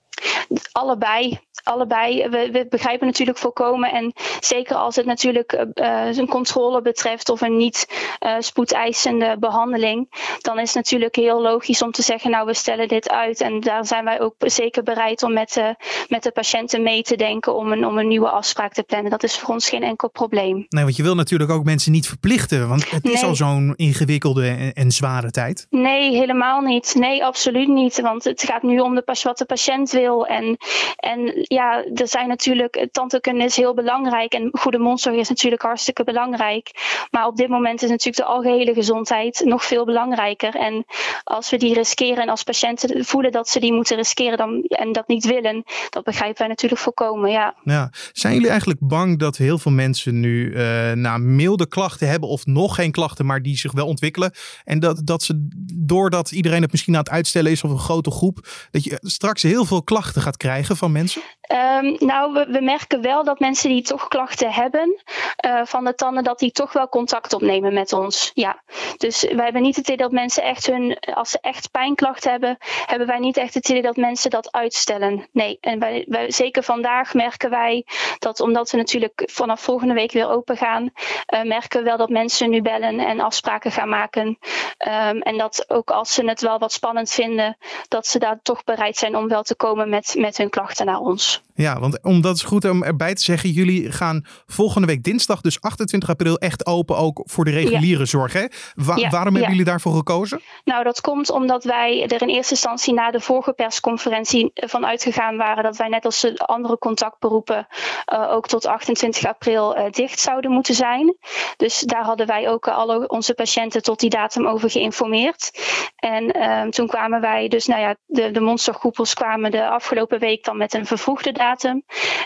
Allebei 0.72 1.40
allebei. 1.62 2.28
We, 2.28 2.48
we, 2.52 2.66
begrijpen 2.70 3.06
natuurlijk 3.06 3.38
volkomen. 3.38 3.92
En 3.92 4.12
zeker 4.40 4.76
als 4.76 4.96
het 4.96 5.06
natuurlijk 5.06 5.52
uh, 5.74 6.16
een 6.16 6.28
controle 6.28 6.82
betreft 6.82 7.28
of 7.28 7.40
een 7.40 7.56
niet 7.56 7.86
uh, 8.26 8.34
spoedeisende 8.38 9.36
behandeling. 9.38 10.08
Dan 10.40 10.58
is 10.58 10.66
het 10.66 10.74
natuurlijk 10.74 11.16
heel 11.16 11.42
logisch 11.42 11.82
om 11.82 11.90
te 11.90 12.02
zeggen, 12.02 12.30
nou 12.30 12.46
we 12.46 12.54
stellen 12.54 12.88
dit 12.88 13.08
uit. 13.08 13.40
En 13.40 13.60
daar 13.60 13.86
zijn 13.86 14.04
wij 14.04 14.20
ook 14.20 14.34
zeker 14.38 14.82
bereid 14.82 15.22
om 15.22 15.32
met 15.32 15.52
de, 15.52 15.74
met 16.08 16.22
de 16.22 16.30
patiënten 16.30 16.82
mee 16.82 17.02
te 17.02 17.16
denken 17.16 17.54
om 17.54 17.72
een, 17.72 17.86
om 17.86 17.98
een 17.98 18.08
nieuwe 18.08 18.28
afspraak 18.28 18.72
te 18.72 18.82
plannen. 18.82 19.10
Dat 19.10 19.22
is 19.22 19.38
voor 19.38 19.54
ons 19.54 19.68
geen 19.68 19.82
enkel 19.82 20.10
probleem. 20.10 20.66
Nee, 20.68 20.84
want 20.84 20.96
je 20.96 21.02
wil 21.02 21.14
natuurlijk 21.14 21.50
ook 21.50 21.64
mensen 21.64 21.92
niet 21.92 22.08
verplichten. 22.08 22.68
Want 22.68 22.90
het 22.90 23.04
is 23.04 23.22
al 23.22 23.34
zo'n 23.34 23.72
ingewikkelde 23.76 24.46
en, 24.46 24.72
en, 24.72 24.90
zware 24.90 25.30
tijd. 25.30 25.66
Nee, 25.70 26.16
helemaal 26.16 26.60
niet. 26.60 26.94
Nee, 26.98 27.24
absoluut 27.24 27.68
niet. 27.68 28.00
Want 28.00 28.24
het 28.24 28.42
gaat 28.42 28.62
nu 28.62 28.78
om 28.78 28.94
de, 28.94 29.02
wat 29.22 29.38
de 29.38 29.44
patiënt 29.44 29.90
wil. 29.90 30.01
En, 30.08 30.56
en 30.96 31.32
ja, 31.42 31.84
er 31.94 32.08
zijn 32.08 32.28
natuurlijk, 32.28 32.88
tandheelkunde 32.92 33.44
is 33.44 33.56
heel 33.56 33.74
belangrijk 33.74 34.32
en 34.32 34.48
goede 34.52 34.78
mondzorg 34.78 35.16
is 35.16 35.28
natuurlijk 35.28 35.62
hartstikke 35.62 36.04
belangrijk. 36.04 36.70
Maar 37.10 37.26
op 37.26 37.36
dit 37.36 37.48
moment 37.48 37.82
is 37.82 37.88
natuurlijk 37.88 38.16
de 38.16 38.24
algehele 38.24 38.74
gezondheid 38.74 39.42
nog 39.44 39.64
veel 39.64 39.84
belangrijker. 39.84 40.54
En 40.54 40.84
als 41.24 41.50
we 41.50 41.56
die 41.56 41.74
riskeren 41.74 42.22
en 42.22 42.28
als 42.28 42.42
patiënten 42.42 43.04
voelen 43.04 43.32
dat 43.32 43.48
ze 43.48 43.60
die 43.60 43.72
moeten 43.72 43.96
riskeren 43.96 44.38
dan, 44.38 44.62
en 44.62 44.92
dat 44.92 45.08
niet 45.08 45.24
willen, 45.24 45.64
dat 45.90 46.04
begrijpen 46.04 46.38
wij 46.38 46.48
natuurlijk 46.48 46.80
volkomen, 46.80 47.30
ja. 47.30 47.54
ja. 47.64 47.90
Zijn 48.12 48.34
jullie 48.34 48.48
eigenlijk 48.48 48.80
bang 48.82 49.18
dat 49.18 49.36
heel 49.36 49.58
veel 49.58 49.72
mensen 49.72 50.20
nu 50.20 50.50
uh, 50.50 50.92
na 50.92 51.18
milde 51.18 51.68
klachten 51.68 52.08
hebben 52.08 52.28
of 52.28 52.46
nog 52.46 52.74
geen 52.74 52.90
klachten, 52.90 53.26
maar 53.26 53.42
die 53.42 53.56
zich 53.56 53.72
wel 53.72 53.86
ontwikkelen 53.86 54.32
en 54.64 54.80
dat, 54.80 55.00
dat 55.04 55.22
ze 55.22 55.48
doordat 55.74 56.30
iedereen 56.30 56.62
het 56.62 56.70
misschien 56.70 56.94
aan 56.94 57.00
het 57.00 57.10
uitstellen 57.10 57.50
is 57.50 57.64
of 57.64 57.70
een 57.70 57.78
grote 57.78 58.10
groep, 58.10 58.48
dat 58.70 58.84
je 58.84 58.98
straks 59.00 59.42
heel 59.42 59.64
veel 59.64 59.82
klachten 59.82 59.91
gaat 60.00 60.36
krijgen 60.36 60.76
van 60.76 60.92
mensen? 60.92 61.22
Um, 61.52 61.96
nou, 61.98 62.32
we, 62.32 62.60
merken 62.60 63.02
wel 63.02 63.24
dat 63.24 63.38
mensen 63.38 63.68
die 63.68 63.82
toch 63.82 64.08
klachten 64.08 64.52
hebben 64.52 65.02
uh, 65.46 65.60
van 65.64 65.84
de 65.84 65.94
tanden, 65.94 66.24
dat 66.24 66.38
die 66.38 66.52
toch 66.52 66.72
wel 66.72 66.88
contact 66.88 67.32
opnemen 67.32 67.74
met 67.74 67.92
ons. 67.92 68.30
Ja. 68.34 68.62
Dus 68.96 69.22
wij 69.22 69.44
hebben 69.44 69.62
niet 69.62 69.76
het 69.76 69.84
idee 69.84 69.96
dat 69.96 70.12
mensen 70.12 70.42
echt 70.42 70.66
hun, 70.66 70.98
als 71.14 71.30
ze 71.30 71.38
echt 71.40 71.70
pijnklachten 71.70 72.30
hebben, 72.30 72.56
hebben 72.86 73.06
wij 73.06 73.18
niet 73.18 73.36
echt 73.36 73.54
het 73.54 73.68
idee 73.68 73.82
dat 73.82 73.96
mensen 73.96 74.30
dat 74.30 74.52
uitstellen. 74.52 75.28
Nee. 75.32 75.58
En 75.60 75.78
wij, 75.78 76.04
wij, 76.08 76.30
zeker 76.30 76.62
vandaag 76.62 77.14
merken 77.14 77.50
wij 77.50 77.86
dat 78.18 78.40
omdat 78.40 78.70
we 78.70 78.76
natuurlijk 78.76 79.22
vanaf 79.26 79.60
volgende 79.60 79.94
week 79.94 80.12
weer 80.12 80.28
open 80.28 80.56
gaan, 80.56 80.82
uh, 80.82 81.42
merken 81.42 81.78
we 81.78 81.84
wel 81.84 81.96
dat 81.96 82.08
mensen 82.08 82.50
nu 82.50 82.62
bellen 82.62 82.98
en 82.98 83.20
afspraken 83.20 83.72
gaan 83.72 83.88
maken. 83.88 84.38
Um, 84.78 85.20
en 85.20 85.38
dat 85.38 85.64
ook 85.68 85.90
als 85.90 86.14
ze 86.14 86.24
het 86.24 86.40
wel 86.40 86.58
wat 86.58 86.72
spannend 86.72 87.10
vinden, 87.10 87.56
dat 87.88 88.06
ze 88.06 88.18
daar 88.18 88.40
toch 88.42 88.64
bereid 88.64 88.96
zijn 88.96 89.16
om 89.16 89.28
wel 89.28 89.42
te 89.42 89.54
komen 89.54 89.88
met, 89.88 90.14
met 90.18 90.36
hun 90.36 90.50
klachten 90.50 90.86
naar 90.86 91.00
ons. 91.00 91.42
Ja, 91.54 91.80
want 91.80 92.02
omdat 92.02 92.38
het 92.38 92.46
goed 92.48 92.64
om 92.64 92.82
erbij 92.82 93.14
te 93.14 93.22
zeggen, 93.22 93.50
jullie 93.50 93.92
gaan 93.92 94.24
volgende 94.46 94.86
week 94.86 95.02
dinsdag, 95.02 95.40
dus 95.40 95.60
28 95.60 96.08
april, 96.08 96.38
echt 96.38 96.66
open 96.66 96.96
ook 96.96 97.22
voor 97.24 97.44
de 97.44 97.50
reguliere 97.50 97.98
ja. 97.98 98.04
zorg. 98.04 98.32
Hè? 98.32 98.46
Wa 98.74 98.96
ja, 98.96 99.08
waarom 99.08 99.32
hebben 99.32 99.42
ja. 99.42 99.48
jullie 99.48 99.64
daarvoor 99.64 99.94
gekozen? 99.94 100.40
Nou, 100.64 100.84
dat 100.84 101.00
komt 101.00 101.30
omdat 101.30 101.64
wij 101.64 102.06
er 102.06 102.22
in 102.22 102.28
eerste 102.28 102.54
instantie 102.54 102.94
na 102.94 103.10
de 103.10 103.20
vorige 103.20 103.52
persconferentie 103.52 104.50
van 104.54 104.86
uitgegaan 104.86 105.36
waren 105.36 105.62
dat 105.62 105.76
wij 105.76 105.88
net 105.88 106.04
als 106.04 106.20
de 106.20 106.36
andere 106.36 106.78
contactberoepen 106.78 107.66
uh, 108.12 108.32
ook 108.32 108.46
tot 108.46 108.66
28 108.66 109.24
april 109.24 109.78
uh, 109.78 109.90
dicht 109.90 110.20
zouden 110.20 110.50
moeten 110.50 110.74
zijn. 110.74 111.16
Dus 111.56 111.80
daar 111.80 112.04
hadden 112.04 112.26
wij 112.26 112.48
ook 112.48 112.66
uh, 112.66 112.76
alle 112.76 113.08
onze 113.08 113.34
patiënten 113.34 113.82
tot 113.82 114.00
die 114.00 114.10
datum 114.10 114.46
over 114.46 114.70
geïnformeerd. 114.70 115.50
En 115.96 116.36
uh, 116.36 116.62
toen 116.62 116.86
kwamen 116.86 117.20
wij, 117.20 117.48
dus 117.48 117.66
nou 117.66 117.80
ja, 117.80 117.96
de, 118.06 118.30
de 118.30 118.40
monstergroepels 118.40 119.14
kwamen 119.14 119.50
de 119.50 119.68
afgelopen 119.68 120.18
week 120.18 120.44
dan 120.44 120.56
met 120.56 120.74
een 120.74 120.86
vervroegde 120.86 121.32
datum. 121.32 121.41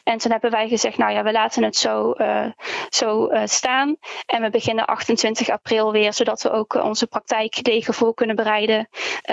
En 0.04 0.18
toen 0.18 0.30
hebben 0.30 0.50
wij 0.50 0.68
gezegd, 0.68 0.98
nou 0.98 1.12
ja, 1.12 1.22
we 1.22 1.32
laten 1.32 1.62
het 1.62 1.76
zo, 1.76 2.14
uh, 2.16 2.46
zo 2.88 3.30
uh, 3.30 3.40
staan. 3.44 3.96
En 4.26 4.42
we 4.42 4.50
beginnen 4.50 4.84
28 4.84 5.48
april 5.48 5.92
weer, 5.92 6.12
zodat 6.12 6.42
we 6.42 6.50
ook 6.50 6.74
uh, 6.74 6.84
onze 6.84 7.06
praktijk 7.06 7.54
gedegen 7.54 7.94
voor 7.94 8.14
kunnen 8.14 8.36
bereiden. 8.36 8.88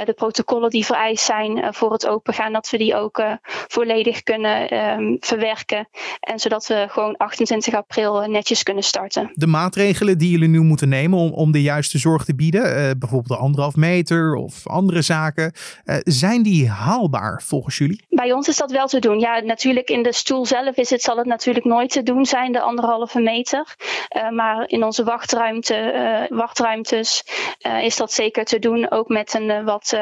de 0.06 0.13
protocollen 0.13 0.70
die 0.70 0.86
vereist 0.86 1.25
zijn 1.25 1.74
voor 1.74 1.92
het 1.92 2.08
opengaan, 2.08 2.54
dat 2.54 2.70
we 2.70 2.78
die 2.78 2.96
ook 2.96 3.22
volledig 3.68 4.24
kunnen 4.24 4.78
um, 4.78 5.18
verwerken. 5.20 5.88
En 6.20 6.40
zodat 6.40 6.68
we 6.68 6.86
gewoon 6.90 7.18
28 7.18 7.74
april 7.74 8.22
netjes 8.22 8.63
kunnen 8.63 8.84
starten. 8.84 9.32
De 9.34 9.48
maatregelen 9.48 10.18
die 10.18 10.30
jullie 10.30 10.48
nu 10.48 10.60
moeten 10.60 10.90
nemen 10.90 11.20
om, 11.20 11.32
om 11.32 11.52
de 11.52 11.62
juiste 11.62 11.98
zorg 11.98 12.25
te 12.25 12.36
bieden, 12.36 12.62
bijvoorbeeld 13.00 13.28
de 13.28 13.38
anderhalf 13.38 13.75
meter 13.75 14.36
of 14.36 14.68
andere 14.68 15.02
zaken, 15.02 15.54
zijn 16.04 16.44
die 16.44 16.70
haalbaar 16.70 17.42
volgens 17.46 17.78
jullie? 17.78 18.06
Bij 18.10 18.34
ons 18.34 18.48
is 18.48 18.58
dat 18.58 18.72
wel 18.72 18.88
te 18.88 19.00
doen. 19.00 19.20
Ja, 19.20 19.40
natuurlijk 19.40 19.73
natuurlijk 19.74 20.06
in 20.06 20.12
de 20.12 20.18
stoel 20.18 20.46
zelf 20.46 20.75
is 20.75 20.89
het, 20.89 21.01
zal 21.01 21.18
het 21.18 21.25
natuurlijk 21.25 21.65
nooit 21.65 21.89
te 21.89 22.03
doen 22.03 22.25
zijn, 22.25 22.51
de 22.51 22.62
anderhalve 22.62 23.20
meter. 23.20 23.75
maar 24.32 24.70
in 24.70 24.84
onze 24.84 25.03
wachtruimte, 25.03 26.27
wachtruimtes 26.30 27.24
is 27.82 27.96
dat 27.96 28.12
zeker 28.12 28.46
te 28.46 28.60
doen. 28.60 28.92
Ook 28.92 29.08
met 29.08 29.34
een 29.34 29.63
wat 29.63 29.98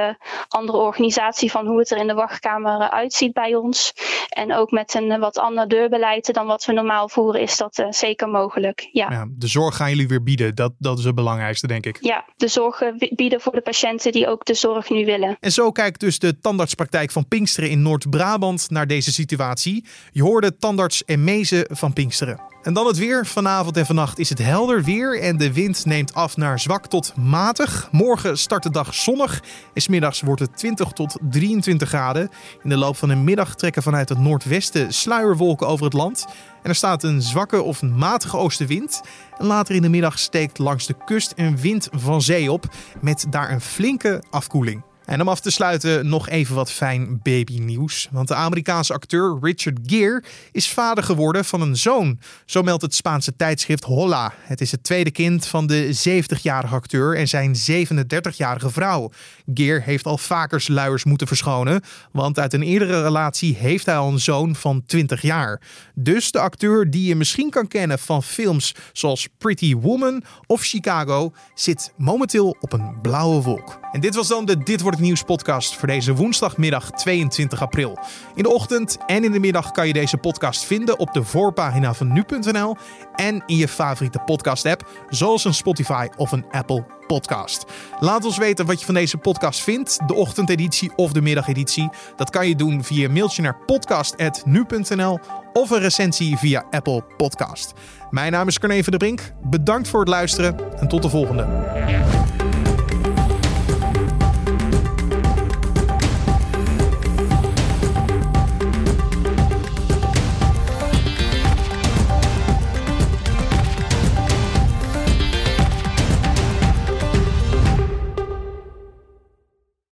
andere 0.48 0.78
organisatie 0.78 1.52
van 1.52 1.68
hoe 1.68 1.80
het 1.80 1.92
er 1.92 1.98
in 1.98 2.08
de 2.08 2.14
wachtkamer 2.14 2.90
uitziet 2.90 3.34
bij 3.34 3.56
ons. 3.56 3.94
En 4.30 4.54
ook 4.54 4.72
met 4.72 4.94
een 4.94 5.20
wat 5.20 5.38
ander 5.38 5.68
deurbeleid 5.68 6.34
dan 6.34 6.46
wat 6.46 6.66
we 6.66 6.74
normaal 6.74 7.10
voeren, 7.10 7.42
is 7.42 7.58
dat 7.58 7.86
zeker 7.90 8.30
mogelijk. 8.30 8.90
Ja. 8.92 9.08
ja. 9.12 9.28
de 9.30 9.48
zorg 9.48 9.76
gaan 9.76 9.90
jullie 9.90 10.08
weer 10.08 10.24
bieden. 10.24 10.56
Dat, 10.56 10.74
dat 10.78 10.98
is 10.98 11.04
het 11.04 11.16
belangrijkste, 11.16 11.68
denk 11.68 11.86
ik. 11.86 11.98
Ja, 12.02 12.26
de 12.36 12.48
zorg 12.48 12.82
bieden 13.16 13.42
voor 13.42 13.54
de 13.54 13.62
patiënten 13.62 14.12
die 14.12 14.28
ook 14.28 14.46
de 14.46 14.54
zorg 14.54 14.90
nu 14.90 15.06
willen. 15.06 15.38
En 15.40 15.52
zo 15.52 15.72
kijkt 15.72 16.00
dus 16.00 16.20
de 16.20 16.40
tandartspraktijk 16.40 17.12
van 17.12 17.28
Pinksteren 17.28 17.70
in 17.70 17.82
Noord-Brabant 17.82 18.70
naar 18.70 18.88
deze 18.88 19.12
situatie. 19.12 19.61
Je 19.64 20.22
hoorde 20.22 20.58
tandarts 20.58 21.04
Emezen 21.06 21.66
van 21.70 21.94
Pinksteren. 21.94 22.42
En 22.62 22.74
dan 22.74 22.88
het 22.88 22.98
weer. 22.98 23.26
Vanavond 23.26 23.78
en 23.78 23.86
vannacht 23.86 24.20
is 24.20 24.30
het 24.30 24.38
helder 24.38 24.84
weer 24.84 25.20
en 25.20 25.38
de 25.38 25.54
wind 25.54 25.86
neemt 25.86 26.14
af 26.14 26.38
naar 26.38 26.60
zwak 26.60 26.88
tot 26.88 27.16
matig. 27.16 27.88
Morgen 27.92 28.38
start 28.38 28.64
de 28.64 28.70
dag 28.70 28.94
zonnig 28.94 29.44
en 29.74 29.82
smiddags 29.82 30.22
wordt 30.22 30.42
het 30.42 30.58
20 30.58 30.92
tot 30.92 31.18
23 31.30 31.88
graden. 31.88 32.30
In 32.64 32.70
de 32.70 32.78
loop 32.78 32.98
van 32.98 33.10
de 33.10 33.16
middag 33.16 33.56
trekken 33.56 33.84
vanuit 33.84 34.10
het 34.10 34.20
noordwesten 34.20 34.94
sluierwolken 34.94 35.68
over 35.68 35.86
het 35.86 35.94
land. 35.94 36.26
En 36.64 36.70
er 36.70 36.76
staat 36.76 37.04
een 37.04 37.22
zwakke 37.22 37.62
of 37.62 37.82
matige 37.82 38.38
oostenwind. 38.38 39.02
En 39.38 39.46
later 39.46 39.76
in 39.76 39.82
de 39.82 39.90
middag 39.90 40.20
steekt 40.20 40.58
langs 40.58 40.86
de 40.86 40.96
kust 41.06 41.34
een 41.36 41.58
wind 41.58 41.90
van 41.92 42.22
zee 42.22 42.52
op 42.52 42.66
met 43.02 43.26
daar 43.30 43.52
een 43.52 43.62
flinke 43.62 44.24
afkoeling. 44.30 44.84
En 45.06 45.22
om 45.22 45.28
af 45.28 45.40
te 45.40 45.52
sluiten 45.52 46.08
nog 46.08 46.30
even 46.30 46.56
wat 46.56 46.72
fijn 46.72 47.20
babynieuws. 47.24 48.08
Want 48.12 48.28
de 48.28 48.36
Amerikaanse 48.36 48.94
acteur 48.94 49.38
Richard 49.42 49.78
Gere 49.86 50.24
is 50.52 50.70
vader 50.70 51.04
geworden 51.04 51.46
van 51.46 51.62
een 51.62 51.78
zoon. 51.78 52.20
Zo 52.46 52.62
meldt 52.62 52.82
het 52.82 52.96
Spaanse 52.96 53.36
tijdschrift 53.36 53.84
Holla. 53.84 54.34
Het 54.42 54.62
is 54.62 54.72
het 54.72 54.84
tweede 54.84 55.12
kind 55.12 55.46
van 55.48 55.68
de 55.68 55.98
70-jarige 56.10 56.76
acteur 56.76 57.18
en 57.18 57.28
zijn 57.28 57.56
37-jarige 57.56 58.70
vrouw. 58.70 59.12
Gere 59.54 59.82
heeft 59.82 60.06
al 60.06 60.18
vaker 60.18 60.62
sluiers 60.62 61.04
moeten 61.04 61.28
verschonen. 61.28 61.82
Want 62.12 62.40
uit 62.40 62.54
een 62.54 62.64
eerdere 62.64 63.02
relatie 63.02 63.56
heeft 63.56 63.86
hij 63.86 63.98
al 63.98 64.12
een 64.12 64.20
zoon 64.20 64.56
van 64.56 64.84
20 64.86 65.22
jaar. 65.22 65.62
Dus 65.96 66.32
de 66.32 66.40
acteur 66.40 66.90
die 66.90 67.08
je 67.08 67.16
misschien 67.16 67.50
kan 67.50 67.68
kennen 67.68 68.00
van 68.00 68.24
films 68.24 68.76
zoals 68.94 69.28
Pretty 69.38 69.76
Woman 69.76 70.24
of 70.48 70.62
Chicago 70.62 71.34
zit 71.54 71.94
momenteel 71.98 72.56
op 72.60 72.74
een 72.74 73.02
blauwe 73.02 73.42
wolk. 73.42 73.80
En 73.92 74.00
dit 74.02 74.16
was 74.16 74.28
dan 74.28 74.46
de 74.46 74.64
Dit 74.64 74.82
het 74.92 75.00
nieuws 75.00 75.24
podcast 75.24 75.76
voor 75.76 75.88
deze 75.88 76.16
woensdagmiddag 76.16 76.92
22 76.92 77.62
april. 77.62 78.00
In 78.36 78.44
de 78.44 78.54
ochtend 78.54 78.98
en 79.06 79.24
in 79.24 79.32
de 79.32 79.40
middag 79.40 79.72
kan 79.72 79.88
je 79.88 79.94
deze 79.94 80.18
podcast 80.18 80.64
vinden 80.64 81.00
op 81.00 81.14
de 81.14 81.24
voorpagina 81.24 81.94
van 81.94 82.14
nu.nl 82.14 82.76
en 83.16 83.44
in 83.46 83.58
je 83.58 83.68
favoriete 83.68 84.20
podcast 84.20 84.66
app, 84.66 84.90
zoals 85.10 85.46
een 85.46 85.54
Spotify 85.54 86.08
of 86.18 86.32
een 86.32 86.46
Apple 86.52 86.86
podcast. 87.08 87.66
Laat 88.00 88.26
ons 88.26 88.38
weten 88.38 88.66
wat 88.66 88.80
je 88.80 88.86
van 88.86 88.94
deze 88.94 89.18
podcast 89.18 89.62
vindt, 89.62 90.00
de 90.08 90.14
ochtendeditie 90.14 90.92
of 90.96 91.12
de 91.12 91.22
middageditie. 91.22 91.90
Dat 92.16 92.30
kan 92.30 92.48
je 92.48 92.56
doen 92.56 92.84
via 92.84 93.10
mailtje 93.10 93.42
naar 93.42 93.58
podcast.nu.nl 93.66 95.20
of 95.54 95.70
een 95.70 95.80
recensie 95.80 96.38
via 96.38 96.66
Apple 96.70 97.04
Podcast. 97.18 97.74
Mijn 98.10 98.32
naam 98.32 98.48
is 98.48 98.60
Carne 98.60 98.84
van 98.84 98.92
der 98.92 99.00
Brink. 99.00 99.34
Bedankt 99.44 99.88
voor 99.88 100.00
het 100.00 100.10
luisteren 100.10 100.80
en 100.80 100.88
tot 100.88 101.02
de 101.02 101.10
volgende. 101.10 102.21